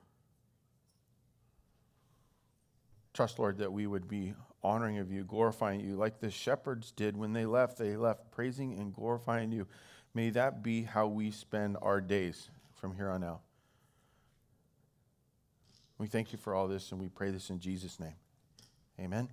Trust, 3.13 3.37
Lord, 3.37 3.59
that 3.59 3.71
we 3.71 3.85
would 3.85 4.07
be 4.07 4.33
honoring 4.63 4.97
of 4.97 5.11
you, 5.11 5.23
glorifying 5.23 5.79
you, 5.79 5.95
like 5.95 6.21
the 6.21 6.31
shepherds 6.31 6.91
did 6.91 7.15
when 7.15 7.33
they 7.33 7.45
left. 7.45 7.77
They 7.77 7.95
left 7.97 8.31
praising 8.31 8.79
and 8.79 8.91
glorifying 8.91 9.51
you. 9.51 9.67
May 10.15 10.31
that 10.31 10.63
be 10.63 10.81
how 10.81 11.05
we 11.05 11.29
spend 11.29 11.77
our 11.83 12.01
days 12.01 12.49
from 12.81 12.95
here 12.95 13.11
on 13.11 13.23
out. 13.23 13.41
We 15.99 16.07
thank 16.07 16.31
you 16.31 16.39
for 16.39 16.55
all 16.55 16.67
this, 16.67 16.91
and 16.91 16.99
we 16.99 17.09
pray 17.09 17.29
this 17.29 17.51
in 17.51 17.59
Jesus' 17.59 17.99
name. 17.99 18.15
Amen. 18.99 19.29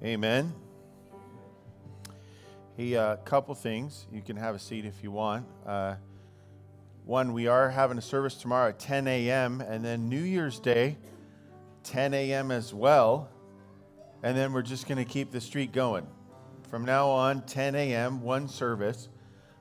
Amen. 0.00 0.54
A 2.78 2.94
uh, 2.94 3.16
couple 3.16 3.52
things. 3.56 4.06
You 4.12 4.22
can 4.22 4.36
have 4.36 4.54
a 4.54 4.60
seat 4.60 4.84
if 4.84 5.02
you 5.02 5.10
want. 5.10 5.44
Uh, 5.66 5.96
one, 7.04 7.32
we 7.32 7.48
are 7.48 7.68
having 7.68 7.98
a 7.98 8.02
service 8.02 8.36
tomorrow 8.36 8.68
at 8.68 8.78
10 8.78 9.08
a.m., 9.08 9.60
and 9.60 9.84
then 9.84 10.08
New 10.08 10.22
Year's 10.22 10.60
Day, 10.60 10.96
10 11.84 12.14
a.m. 12.14 12.50
as 12.50 12.72
well. 12.72 13.28
And 14.22 14.36
then 14.36 14.52
we're 14.52 14.62
just 14.62 14.88
going 14.88 14.98
to 14.98 15.04
keep 15.04 15.30
the 15.30 15.40
streak 15.40 15.72
going. 15.72 16.06
From 16.70 16.84
now 16.84 17.08
on, 17.08 17.42
10 17.42 17.74
a.m., 17.74 18.20
one 18.20 18.48
service. 18.48 19.08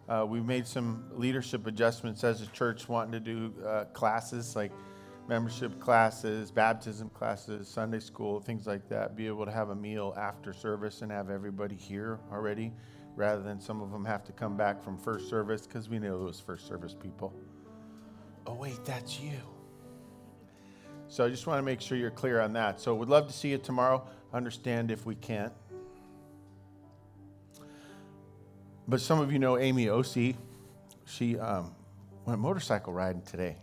Uh, 0.09 0.25
we've 0.27 0.45
made 0.45 0.65
some 0.65 1.05
leadership 1.13 1.67
adjustments 1.67 2.23
as 2.23 2.41
a 2.41 2.47
church, 2.47 2.87
wanting 2.89 3.11
to 3.11 3.19
do 3.19 3.53
uh, 3.65 3.85
classes 3.85 4.55
like 4.55 4.71
membership 5.27 5.79
classes, 5.79 6.51
baptism 6.51 7.09
classes, 7.09 7.67
Sunday 7.67 7.99
school, 7.99 8.39
things 8.39 8.65
like 8.65 8.87
that, 8.89 9.15
be 9.15 9.27
able 9.27 9.45
to 9.45 9.51
have 9.51 9.69
a 9.69 9.75
meal 9.75 10.13
after 10.17 10.53
service 10.53 11.01
and 11.01 11.11
have 11.11 11.29
everybody 11.29 11.75
here 11.75 12.19
already, 12.31 12.71
rather 13.15 13.41
than 13.43 13.59
some 13.59 13.81
of 13.81 13.91
them 13.91 14.05
have 14.05 14.23
to 14.23 14.31
come 14.31 14.55
back 14.55 14.81
from 14.81 14.97
first 14.97 15.29
service 15.29 15.67
because 15.67 15.89
we 15.89 15.99
know 15.99 16.17
those 16.17 16.39
first 16.39 16.67
service 16.67 16.95
people. 16.95 17.33
Oh, 18.45 18.53
wait, 18.53 18.83
that's 18.85 19.19
you. 19.19 19.56
So 21.09 21.25
I 21.25 21.29
just 21.29 21.47
want 21.47 21.59
to 21.59 21.63
make 21.63 21.81
sure 21.81 21.97
you're 21.97 22.11
clear 22.11 22.41
on 22.41 22.53
that. 22.53 22.79
So 22.79 22.93
we'd 22.95 23.09
love 23.09 23.27
to 23.27 23.33
see 23.33 23.49
you 23.49 23.57
tomorrow. 23.57 24.05
Understand 24.33 24.91
if 24.91 25.05
we 25.05 25.15
can't. 25.15 25.53
But 28.87 29.01
some 29.01 29.19
of 29.19 29.31
you 29.31 29.39
know 29.39 29.57
Amy 29.57 29.85
Osi. 29.85 30.35
She 31.05 31.39
um, 31.39 31.73
went 32.25 32.39
motorcycle 32.39 32.91
riding 32.91 33.21
today 33.21 33.55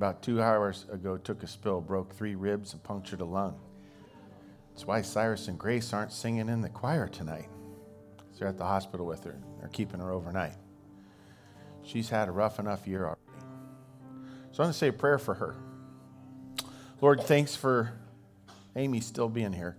about 0.00 0.22
two 0.22 0.40
hours 0.40 0.86
ago 0.90 1.18
took 1.18 1.42
a 1.42 1.46
spill, 1.46 1.78
broke 1.78 2.14
three 2.14 2.34
ribs, 2.34 2.72
and 2.72 2.82
punctured 2.82 3.20
a 3.20 3.24
lung. 3.24 3.60
That's 4.72 4.86
why 4.86 5.02
Cyrus 5.02 5.48
and 5.48 5.58
Grace 5.58 5.92
aren't 5.92 6.10
singing 6.10 6.48
in 6.48 6.62
the 6.62 6.70
choir 6.70 7.06
tonight. 7.06 7.50
They're 8.38 8.48
at 8.48 8.56
the 8.56 8.64
hospital 8.64 9.04
with 9.04 9.22
her. 9.24 9.38
They're 9.58 9.68
keeping 9.68 10.00
her 10.00 10.10
overnight. 10.10 10.54
She's 11.82 12.08
had 12.08 12.28
a 12.28 12.32
rough 12.32 12.58
enough 12.58 12.86
year 12.86 13.04
already. 13.04 13.20
So 14.52 14.62
I'm 14.62 14.64
going 14.64 14.72
to 14.72 14.78
say 14.78 14.88
a 14.88 14.92
prayer 14.94 15.18
for 15.18 15.34
her. 15.34 15.56
Lord, 17.00 17.22
thanks 17.22 17.56
for 17.56 17.92
Amy 18.76 19.00
still 19.00 19.28
being 19.28 19.54
here. 19.54 19.76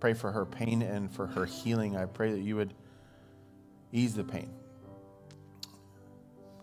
Pray 0.00 0.12
for 0.12 0.32
her 0.32 0.44
pain 0.44 0.82
and 0.82 1.10
for 1.10 1.26
her 1.26 1.46
healing. 1.46 1.96
I 1.96 2.06
pray 2.06 2.32
that 2.32 2.40
you 2.40 2.56
would 2.56 2.74
ease 3.92 4.14
the 4.14 4.24
pain. 4.24 4.50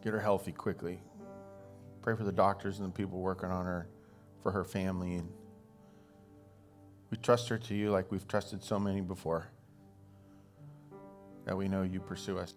Get 0.04 0.12
her 0.12 0.20
healthy 0.20 0.52
quickly. 0.52 1.00
Pray 2.02 2.16
for 2.16 2.24
the 2.24 2.32
doctors 2.32 2.80
and 2.80 2.90
the 2.90 2.92
people 2.92 3.20
working 3.20 3.50
on 3.50 3.66
her, 3.66 3.88
for 4.44 4.52
her 4.52 4.64
family. 4.64 5.16
And 5.16 5.30
we 7.10 7.18
trust 7.18 7.48
her 7.50 7.58
to 7.58 7.76
you 7.76 7.92
like 7.92 8.12
we've 8.12 8.28
trusted 8.28 8.64
so 8.64 8.80
many 8.80 9.02
before. 9.02 9.48
That 11.46 11.56
we 11.56 11.70
know 11.70 11.84
you 11.84 12.02
pursue 12.02 12.38
us. 12.38 12.54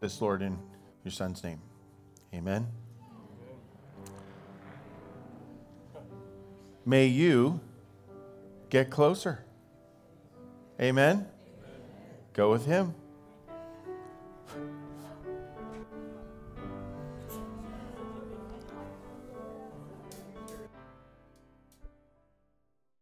This, 0.00 0.20
Lord, 0.20 0.42
in 0.42 0.58
your 1.04 1.12
Son's 1.12 1.42
name. 1.42 1.60
Amen. 2.34 2.66
May 6.84 7.06
you 7.06 7.60
get 8.70 8.90
closer. 8.90 9.44
Amen. 10.80 11.26
Go 12.32 12.50
with 12.50 12.66
him. 12.66 12.94